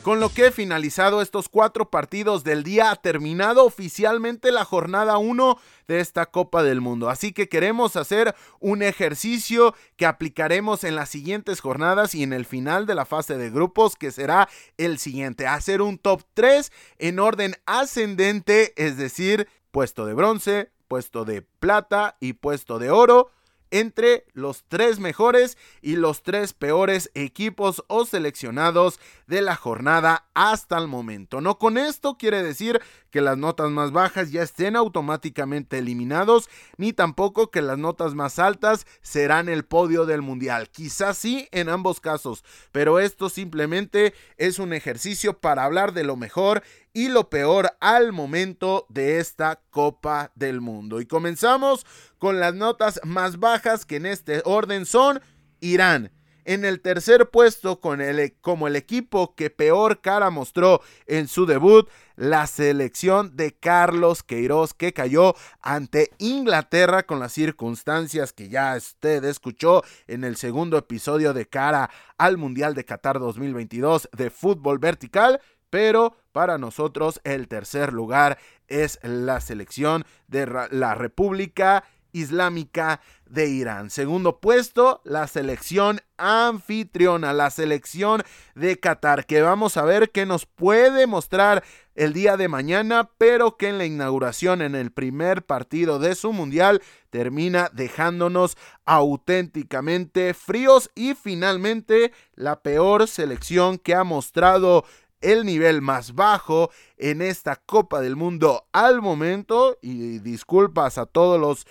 Con 0.03 0.19
lo 0.19 0.31
que 0.31 0.51
finalizado 0.51 1.21
estos 1.21 1.51
cuatro 1.51 1.91
partidos 1.91 2.43
del 2.43 2.63
día 2.63 2.91
ha 2.91 2.97
terminado 2.97 3.67
oficialmente 3.67 4.51
la 4.51 4.65
jornada 4.65 5.19
1 5.19 5.59
de 5.89 6.01
esta 6.01 6.25
Copa 6.25 6.63
del 6.63 6.81
Mundo. 6.81 7.11
Así 7.11 7.35
que 7.35 7.51
queremos 7.51 7.97
hacer 7.97 8.35
un 8.61 8.83
ejercicio 8.83 9.75
que 9.97 10.07
aplicaremos 10.07 10.85
en 10.85 10.97
las 10.97 11.11
siguientes 11.11 11.61
jornadas 11.61 12.15
y 12.15 12.23
en 12.23 12.33
el 12.33 12.47
final 12.47 12.87
de 12.87 12.95
la 12.95 13.05
fase 13.05 13.37
de 13.37 13.51
grupos 13.51 13.97
que 13.97 14.11
será 14.11 14.49
el 14.79 14.99
siguiente. 14.99 15.47
Hacer 15.47 15.83
un 15.83 15.99
top 15.99 16.23
3 16.33 16.73
en 16.99 17.19
orden 17.19 17.57
ascendente, 17.67 18.73
es 18.83 18.97
decir, 18.97 19.49
puesto 19.71 20.07
de 20.07 20.15
bronce, 20.15 20.71
puesto 20.89 21.27
de 21.27 21.43
plata 21.43 22.17
y 22.21 22.33
puesto 22.33 22.79
de 22.79 22.91
oro 22.91 23.31
entre 23.71 24.27
los 24.33 24.65
tres 24.69 24.99
mejores 24.99 25.57
y 25.83 25.97
los 25.97 26.23
tres 26.23 26.53
peores 26.53 27.11
equipos 27.15 27.85
o 27.89 28.05
seleccionados 28.05 29.01
de 29.27 29.43
la 29.43 29.57
jornada 29.57 30.27
hasta 30.35 30.79
el 30.79 30.89
momento. 30.89 31.41
No 31.41 31.59
con 31.59 31.79
esto 31.79 32.17
quiere 32.19 32.43
decir 32.43 32.81
que 33.11 33.21
las 33.21 33.37
notas 33.37 33.71
más 33.71 33.93
bajas 33.93 34.31
ya 34.31 34.43
estén 34.43 34.77
automáticamente 34.77 35.79
eliminados, 35.79 36.49
ni 36.77 36.93
tampoco 36.93 37.51
que 37.51 37.63
las 37.63 37.79
notas 37.79 38.15
más 38.15 38.39
altas 38.39 38.87
serán 39.03 39.49
el 39.49 39.65
podio 39.65 40.07
del 40.07 40.23
mundial. 40.23 40.71
Quizás 40.71 41.19
sí 41.19 41.49
en 41.51 41.69
ambos 41.69 42.01
casos, 42.01 42.45
pero 42.73 42.99
esto 42.99 43.29
simplemente 43.29 44.15
es 44.37 44.59
un 44.59 44.73
ejercicio 44.73 45.39
para 45.39 45.65
hablar 45.65 45.93
de 45.93 46.05
lo 46.05 46.17
mejor 46.17 46.63
y 46.93 47.09
lo 47.09 47.31
peor 47.31 47.77
al 47.81 48.13
momento 48.13 48.87
de 48.89 49.19
esta 49.19 49.61
Copa 49.71 50.33
del 50.35 50.61
Mundo. 50.61 51.01
Y 51.01 51.07
comenzamos 51.07 51.87
con 52.19 52.41
las 52.41 52.55
notas 52.55 53.01
más 53.05 53.39
bajas 53.39 53.87
que 53.87 53.97
en 53.97 54.07
este 54.07 54.43
orden 54.45 54.87
son 54.87 55.21
Irán. 55.61 56.11
En 56.45 56.65
el 56.65 56.81
tercer 56.81 57.31
puesto 57.31 57.81
con 57.81 58.01
el, 58.01 58.19
e, 58.19 58.35
como 58.41 58.67
el 58.67 58.75
equipo 58.75 59.35
que 59.35 59.51
peor 59.51 60.01
cara 60.01 60.31
mostró 60.31 60.81
en 61.07 61.29
su 61.29 61.45
debut, 61.47 61.89
la 62.17 62.47
selección 62.47 63.37
de 63.37 63.53
Carlos 63.53 64.23
Queiroz 64.23 64.75
que 64.75 64.93
cayó 64.93 65.35
ante 65.61 66.11
Inglaterra 66.19 67.05
con 67.05 67.21
las 67.21 67.33
circunstancias 67.33 68.33
que 68.33 68.49
ya 68.49 68.75
usted 68.77 69.23
escuchó 69.25 69.85
en 70.07 70.25
el 70.25 70.37
segundo 70.37 70.77
episodio 70.77 71.35
de 71.35 71.47
cara 71.47 71.91
al 72.19 72.37
Mundial 72.37 72.75
de 72.75 72.85
Qatar 72.85 73.19
2022 73.19 74.09
de 74.13 74.31
fútbol 74.31 74.79
vertical 74.79 75.41
pero 75.71 76.17
para 76.33 76.59
nosotros 76.59 77.21
el 77.25 77.49
tercer 77.49 77.93
lugar 77.93 78.39
es 78.69 78.99
la 79.03 79.41
selección 79.41 80.05
de 80.29 80.47
la 80.71 80.95
República 80.95 81.85
Islámica 82.13 83.01
de 83.27 83.49
Irán. 83.49 83.91
Segundo 83.91 84.41
puesto, 84.41 85.01
la 85.05 85.27
selección 85.29 86.01
anfitriona, 86.17 87.33
la 87.33 87.51
selección 87.51 88.23
de 88.55 88.79
Qatar, 88.79 89.27
que 89.27 89.43
vamos 89.43 89.77
a 89.77 89.85
ver 89.85 90.11
qué 90.11 90.27
nos 90.27 90.47
puede 90.47 91.07
mostrar 91.07 91.63
el 91.95 92.13
día 92.13 92.37
de 92.37 92.49
mañana, 92.49 93.11
pero 93.19 93.57
que 93.57 93.69
en 93.69 93.79
la 93.79 93.85
inauguración, 93.85 94.63
en 94.63 94.75
el 94.75 94.91
primer 94.91 95.45
partido 95.45 95.99
de 95.99 96.15
su 96.15 96.33
mundial, 96.33 96.83
termina 97.11 97.71
dejándonos 97.73 98.57
auténticamente 98.85 100.35
fríos 100.35 100.91
y 100.95 101.15
finalmente 101.15 102.13
la 102.35 102.63
peor 102.63 103.07
selección 103.07 103.79
que 103.79 103.95
ha 103.95 104.05
mostrado 104.05 104.85
el 105.21 105.45
nivel 105.45 105.83
más 105.83 106.15
bajo 106.15 106.71
en 106.97 107.23
esta 107.23 107.57
Copa 107.57 108.01
del 108.01 108.17
Mundo 108.17 108.67
al 108.73 109.03
momento. 109.03 109.79
Y 109.83 110.19
disculpas 110.19 110.99
a 110.99 111.07
todos 111.07 111.41
los 111.41 111.67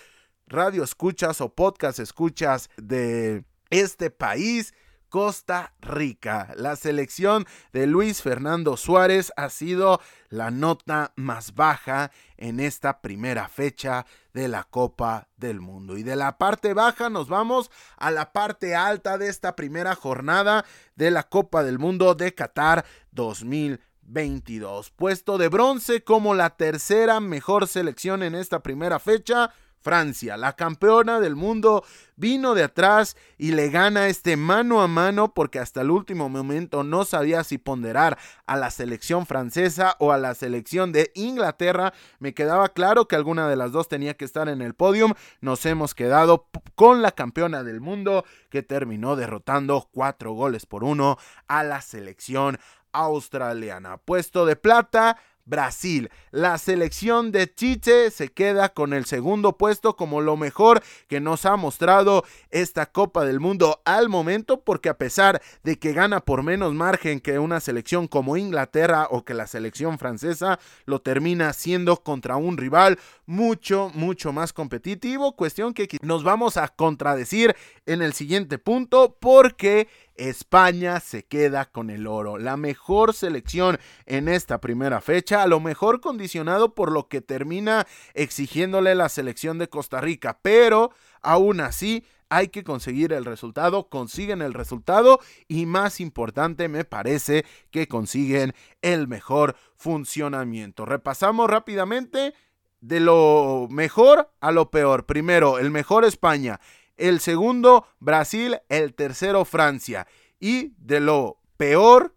radio 0.47 0.84
escuchas 0.84 1.41
o 1.41 1.54
podcast 1.54 2.00
escuchas 2.00 2.70
de 2.78 3.43
este 3.70 4.10
país. 4.10 4.74
Costa 5.10 5.74
Rica. 5.82 6.53
La 6.55 6.76
selección 6.76 7.45
de 7.74 7.88
Luis 7.88 8.22
Fernando 8.22 8.78
Suárez 8.78 9.34
ha 9.36 9.49
sido 9.49 9.99
la 10.30 10.51
nota 10.51 11.12
más 11.16 11.55
baja 11.55 12.12
en 12.38 12.60
esta 12.60 13.01
primera 13.01 13.49
fecha 13.49 14.05
de 14.34 14.47
la 14.47 14.64
Copa 14.64 15.28
del 15.38 15.60
Mundo. 15.60 15.97
Y 15.97 16.03
de 16.03 16.16
la 16.16 16.38
parte 16.38 16.74
baja 16.74 17.10
nos 17.10 17.28
vamos 17.28 17.72
a 17.97 18.12
la 18.12 18.32
parte 18.32 18.76
alta 18.76 19.18
de 19.18 19.28
esta 19.28 19.55
primera 19.55 19.95
jornada 19.95 20.64
de 20.95 21.12
la 21.12 21.24
Copa 21.24 21.64
del 21.64 21.80
Mundo 21.80 22.16
de 22.16 22.34
Qatar 22.34 22.86
2022. 23.12 24.91
Puesto 24.91 25.38
de 25.38 25.49
bronce 25.49 26.03
como 26.03 26.36
la 26.36 26.51
tercera 26.51 27.20
mejor 27.20 27.68
selección 27.68 28.24
en 28.24 28.36
esta 28.36 28.62
primera 28.62 28.99
fecha 28.99 29.51
Francia, 29.82 30.38
la 30.38 30.54
campeona 30.54 31.20
del 31.20 31.36
mundo, 31.36 31.84
vino 32.16 32.54
de 32.54 32.64
atrás 32.64 33.16
y 33.38 33.52
le 33.52 33.70
gana 33.70 34.08
este 34.08 34.36
mano 34.36 34.82
a 34.82 34.88
mano 34.88 35.34
porque 35.34 35.60
hasta 35.60 35.82
el 35.82 35.90
último 35.90 36.28
momento 36.28 36.84
no 36.84 37.06
sabía 37.06 37.44
si 37.44 37.58
ponderar 37.58 38.18
a 38.46 38.58
la 38.58 38.72
selección 38.72 39.26
francesa 39.26 39.96
o 40.00 40.12
a 40.12 40.18
la 40.18 40.36
selección 40.36 40.92
de 40.92 41.12
Inglaterra. 41.16 41.94
Me 42.20 42.34
quedaba 42.34 42.70
claro 42.70 43.08
que 43.08 43.16
alguna 43.16 43.48
de 43.48 43.56
las 43.56 43.72
dos 43.72 43.88
tenía 43.88 44.16
que 44.16 44.26
estar 44.26 44.50
en 44.50 44.62
el 44.62 44.74
podium. 44.74 45.14
Nos 45.40 45.66
hemos 45.66 45.96
quedado 45.96 46.48
con 46.76 47.02
la 47.02 47.12
campeona 47.12 47.64
del 47.64 47.80
mundo 47.80 48.26
que 48.50 48.64
terminó 48.64 49.16
derrotando 49.16 49.88
cuatro 49.92 50.34
goles 50.34 50.66
por 50.66 50.84
uno 50.84 51.18
a 51.48 51.64
la 51.64 51.82
selección 51.82 52.60
australiana. 52.92 53.98
Puesto 53.98 54.46
de 54.46 54.56
plata 54.56 55.18
Brasil. 55.50 56.10
La 56.32 56.58
selección 56.58 57.32
de 57.32 57.54
Chiche 57.54 58.12
se 58.12 58.30
queda 58.30 58.70
con 58.70 58.93
el 58.93 59.06
segundo 59.06 59.58
puesto 59.58 59.95
como 59.95 60.22
lo 60.22 60.38
mejor 60.38 60.84
que 61.08 61.20
nos 61.20 61.45
ha 61.45 61.58
mostrado 61.58 62.24
esta 62.52 62.86
Copa 62.86 63.26
del 63.26 63.39
Mundo 63.39 63.82
al 63.84 64.10
momento, 64.10 64.62
porque 64.62 64.89
a 64.89 64.97
pesar 64.97 65.41
de 65.64 65.78
que 65.80 65.93
gana 65.93 66.22
por 66.22 66.43
menos 66.43 66.74
margen 66.74 67.20
que 67.20 67.39
una 67.39 67.60
selección 67.60 68.08
como 68.08 68.38
Inglaterra 68.38 69.08
o 69.10 69.26
que 69.26 69.34
la 69.34 69.47
selección 69.47 69.97
francesa, 69.97 70.60
lo 70.86 71.02
termina 71.02 71.52
siendo 71.54 71.97
contra 71.97 72.38
un 72.38 72.58
rival 72.58 73.00
mucho, 73.26 73.91
mucho 73.93 74.32
más 74.32 74.54
competitivo. 74.54 75.36
Cuestión 75.36 75.74
que 75.74 75.88
nos 76.02 76.24
vamos 76.24 76.58
a 76.58 76.68
contradecir 76.68 77.56
en 77.86 78.02
el 78.02 78.14
siguiente 78.14 78.58
punto 78.58 79.18
porque 79.20 79.88
España 80.20 81.00
se 81.00 81.24
queda 81.24 81.66
con 81.66 81.90
el 81.90 82.06
oro. 82.06 82.38
La 82.38 82.58
mejor 82.58 83.14
selección 83.14 83.80
en 84.06 84.28
esta 84.28 84.60
primera 84.60 85.02
fecha, 85.02 85.42
a 85.42 85.48
lo 85.48 85.60
mejor 85.60 86.02
condicionado 86.02 86.76
por 86.76 86.92
lo 86.92 87.08
que 87.08 87.22
termina 87.22 87.88
exigiéndole 88.14 88.96
la 88.96 89.10
selección 89.10 89.58
de 89.58 89.70
Costa 89.70 90.02
Rica, 90.02 90.40
pero 90.42 90.92
aún 91.22 91.62
así 91.62 92.06
hay 92.30 92.50
que 92.50 92.64
conseguir 92.64 93.12
el 93.14 93.26
resultado, 93.26 93.90
consiguen 93.90 94.42
el 94.42 94.54
resultado 94.54 95.20
y 95.48 95.66
más 95.66 96.00
importante 96.00 96.68
me 96.68 96.86
parece 96.86 97.46
que 97.72 97.88
consiguen 97.88 98.54
el 98.82 99.08
mejor 99.08 99.56
funcionamiento. 99.76 100.86
Repasamos 100.86 101.50
rápidamente 101.50 102.34
de 102.82 103.00
lo 103.00 103.68
mejor 103.70 104.32
a 104.40 104.52
lo 104.52 104.70
peor. 104.70 105.06
Primero, 105.06 105.60
el 105.60 105.72
mejor 105.72 106.06
España, 106.06 106.60
el 107.00 107.20
segundo 107.20 107.88
Brasil, 108.00 108.60
el 108.70 108.93
tercero 108.93 109.45
Francia. 109.45 110.08
Y 110.39 110.74
de 110.78 111.00
lo 111.00 111.39
peor, 111.58 112.16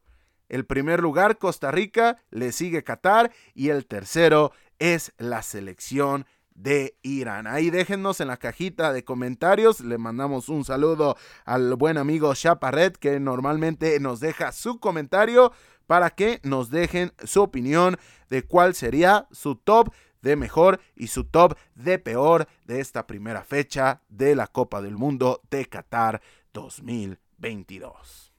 el 0.48 0.66
primer 0.66 1.00
lugar 1.00 1.38
Costa 1.38 1.70
Rica, 1.70 2.18
le 2.30 2.52
sigue 2.52 2.84
Qatar 2.84 3.32
y 3.54 3.70
el 3.70 3.86
tercero 3.86 4.52
es 4.78 5.12
la 5.16 5.42
selección 5.42 6.26
de 6.54 6.98
Irán. 7.02 7.46
Ahí 7.46 7.70
déjennos 7.70 8.20
en 8.20 8.28
la 8.28 8.36
cajita 8.36 8.92
de 8.92 9.04
comentarios. 9.04 9.80
Le 9.80 9.98
mandamos 9.98 10.48
un 10.48 10.64
saludo 10.64 11.16
al 11.44 11.74
buen 11.76 11.96
amigo 11.96 12.34
Chaparret 12.34 12.96
que 12.96 13.18
normalmente 13.20 13.98
nos 14.00 14.20
deja 14.20 14.52
su 14.52 14.78
comentario 14.78 15.52
para 15.86 16.10
que 16.10 16.40
nos 16.42 16.70
dejen 16.70 17.12
su 17.24 17.42
opinión 17.42 17.96
de 18.28 18.42
cuál 18.42 18.74
sería 18.74 19.26
su 19.30 19.56
top 19.56 19.92
de 20.22 20.36
mejor 20.36 20.80
y 20.96 21.08
su 21.08 21.24
top 21.24 21.56
de 21.74 21.98
peor 21.98 22.48
de 22.64 22.80
esta 22.80 23.06
primera 23.06 23.44
fecha 23.44 24.00
de 24.08 24.34
la 24.34 24.46
Copa 24.46 24.80
del 24.80 24.96
Mundo 24.96 25.42
de 25.50 25.66
Qatar 25.66 26.22
2022. 26.52 28.32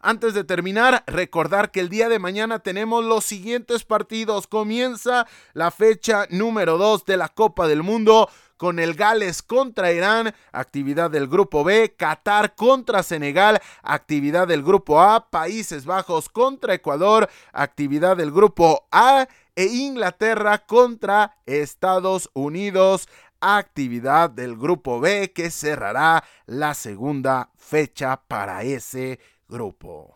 Antes 0.00 0.32
de 0.32 0.44
terminar, 0.44 1.02
recordar 1.08 1.72
que 1.72 1.80
el 1.80 1.88
día 1.88 2.08
de 2.08 2.20
mañana 2.20 2.60
tenemos 2.60 3.04
los 3.04 3.24
siguientes 3.24 3.82
partidos. 3.82 4.46
Comienza 4.46 5.26
la 5.54 5.72
fecha 5.72 6.26
número 6.30 6.78
2 6.78 7.04
de 7.04 7.16
la 7.16 7.28
Copa 7.28 7.66
del 7.66 7.82
Mundo 7.82 8.30
con 8.56 8.78
el 8.78 8.94
Gales 8.94 9.42
contra 9.42 9.92
Irán, 9.92 10.34
actividad 10.52 11.10
del 11.10 11.26
grupo 11.26 11.64
B, 11.64 11.94
Qatar 11.96 12.54
contra 12.54 13.02
Senegal, 13.02 13.60
actividad 13.82 14.46
del 14.46 14.62
grupo 14.62 15.00
A, 15.00 15.30
Países 15.30 15.84
Bajos 15.84 16.28
contra 16.28 16.74
Ecuador, 16.74 17.28
actividad 17.52 18.16
del 18.16 18.30
grupo 18.30 18.86
A 18.92 19.26
e 19.58 19.64
Inglaterra 19.64 20.58
contra 20.58 21.36
Estados 21.44 22.30
Unidos, 22.32 23.08
actividad 23.40 24.30
del 24.30 24.56
grupo 24.56 25.00
B 25.00 25.32
que 25.32 25.50
cerrará 25.50 26.22
la 26.46 26.74
segunda 26.74 27.50
fecha 27.56 28.22
para 28.28 28.62
ese 28.62 29.18
grupo. 29.48 30.14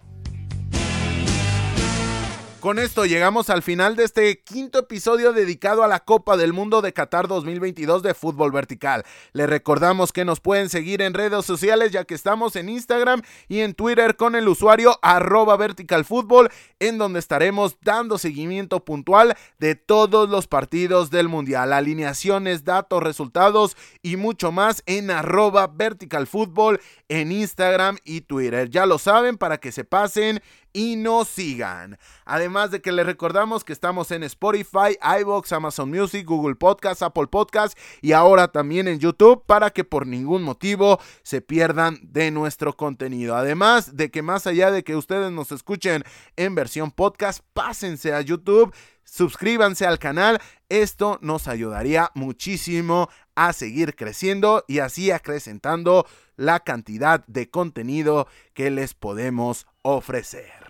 Con 2.63 2.79
esto 2.79 3.07
llegamos 3.07 3.51
al 3.51 3.65
final 3.65 3.97
de 3.97 4.05
este 4.05 4.41
quinto 4.41 4.79
episodio 4.79 5.33
dedicado 5.33 5.83
a 5.83 5.89
la 5.89 5.99
Copa 5.99 6.37
del 6.37 6.53
Mundo 6.53 6.81
de 6.81 6.93
Qatar 6.93 7.27
2022 7.27 8.05
de 8.05 8.15
fútbol 8.15 8.53
vertical. 8.53 9.03
Les 9.33 9.51
recordamos 9.51 10.13
que 10.13 10.25
nos 10.25 10.39
pueden 10.39 10.69
seguir 10.69 11.03
en 11.03 11.13
redes 11.13 11.45
sociales 11.45 11.91
ya 11.91 12.05
que 12.05 12.15
estamos 12.15 12.55
en 12.55 12.69
Instagram 12.69 13.23
y 13.49 13.63
en 13.63 13.75
Twitter 13.75 14.15
con 14.15 14.37
el 14.37 14.47
usuario 14.47 14.97
arroba 15.03 15.57
verticalfútbol 15.57 16.51
en 16.79 16.99
donde 16.99 17.19
estaremos 17.19 17.79
dando 17.81 18.17
seguimiento 18.17 18.85
puntual 18.85 19.35
de 19.59 19.75
todos 19.75 20.31
los 20.31 20.47
partidos 20.47 21.11
del 21.11 21.29
mundial, 21.29 21.73
alineaciones, 21.73 22.63
datos, 22.63 23.03
resultados 23.03 23.77
y 24.03 24.15
mucho 24.15 24.53
más 24.53 24.85
en 24.87 25.11
arroba 25.11 25.67
verticalfútbol 25.67 26.81
en 27.09 27.33
Instagram 27.33 27.99
y 28.05 28.21
Twitter. 28.21 28.71
Ya 28.71 28.87
lo 28.87 28.99
saben 28.99 29.37
para 29.37 29.59
que 29.59 29.73
se 29.73 29.83
pasen 29.83 30.41
y 30.73 30.97
nos 30.97 31.29
sigan. 31.29 31.99
Además 32.25 32.71
de 32.71 32.81
que 32.81 32.93
les 32.93 33.07
recordamos 33.07 33.65
que 33.65 33.73
estamos 33.73 34.11
en 34.11 34.23
Spotify, 34.23 34.97
iBox, 35.21 35.53
Amazon 35.53 35.91
Music, 35.91 36.27
Google 36.27 36.55
Podcast, 36.55 37.03
Apple 37.03 37.27
Podcast 37.27 37.79
y 38.01 38.13
ahora 38.13 38.49
también 38.49 38.89
en 38.89 38.99
YouTube 38.99 39.45
para 39.47 39.71
que 39.71 39.85
por 39.85 40.07
ningún 40.07 40.43
motivo 40.43 41.01
se 41.23 41.41
pierdan 41.41 41.99
de 42.03 42.31
nuestro 42.31 42.77
contenido. 42.77 43.37
Además 43.37 43.97
de 43.97 44.11
que 44.11 44.23
más 44.23 44.47
allá 44.47 44.71
de 44.71 44.85
que 44.85 44.97
ustedes 44.97 45.31
nos 45.31 45.53
escuchen 45.53 46.05
en 46.37 46.55
versión 46.55 46.91
podcast, 46.91 47.41
pásense 47.53 48.13
a 48.13 48.21
YouTube, 48.21 48.75
suscríbanse 49.05 49.87
al 49.87 49.99
canal. 49.99 50.41
Esto 50.69 51.19
nos 51.21 51.49
ayudaría 51.49 52.11
muchísimo 52.15 53.09
a 53.35 53.53
seguir 53.53 53.95
creciendo 53.95 54.65
y 54.69 54.79
así 54.79 55.11
acrecentando 55.11 56.07
la 56.37 56.61
cantidad 56.61 57.25
de 57.27 57.51
contenido 57.51 58.27
que 58.55 58.71
les 58.71 58.95
podemos 58.95 59.67
ofrecer. 59.83 60.62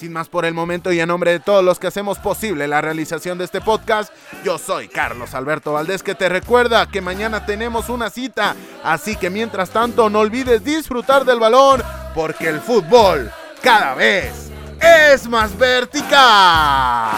Sin 0.00 0.14
más 0.14 0.30
por 0.30 0.46
el 0.46 0.54
momento 0.54 0.90
y 0.94 0.98
en 0.98 1.08
nombre 1.08 1.32
de 1.32 1.40
todos 1.40 1.62
los 1.62 1.78
que 1.78 1.86
hacemos 1.86 2.18
posible 2.18 2.66
la 2.66 2.80
realización 2.80 3.36
de 3.36 3.44
este 3.44 3.60
podcast, 3.60 4.10
yo 4.42 4.56
soy 4.56 4.88
Carlos 4.88 5.34
Alberto 5.34 5.74
Valdés 5.74 6.02
que 6.02 6.14
te 6.14 6.30
recuerda 6.30 6.86
que 6.86 7.02
mañana 7.02 7.44
tenemos 7.44 7.90
una 7.90 8.08
cita, 8.08 8.56
así 8.82 9.14
que 9.14 9.28
mientras 9.28 9.68
tanto 9.68 10.08
no 10.08 10.20
olvides 10.20 10.64
disfrutar 10.64 11.26
del 11.26 11.38
balón 11.38 11.82
porque 12.14 12.48
el 12.48 12.62
fútbol 12.62 13.30
cada 13.60 13.94
vez 13.94 14.50
es 14.80 15.28
más 15.28 15.54
vertical. 15.58 17.10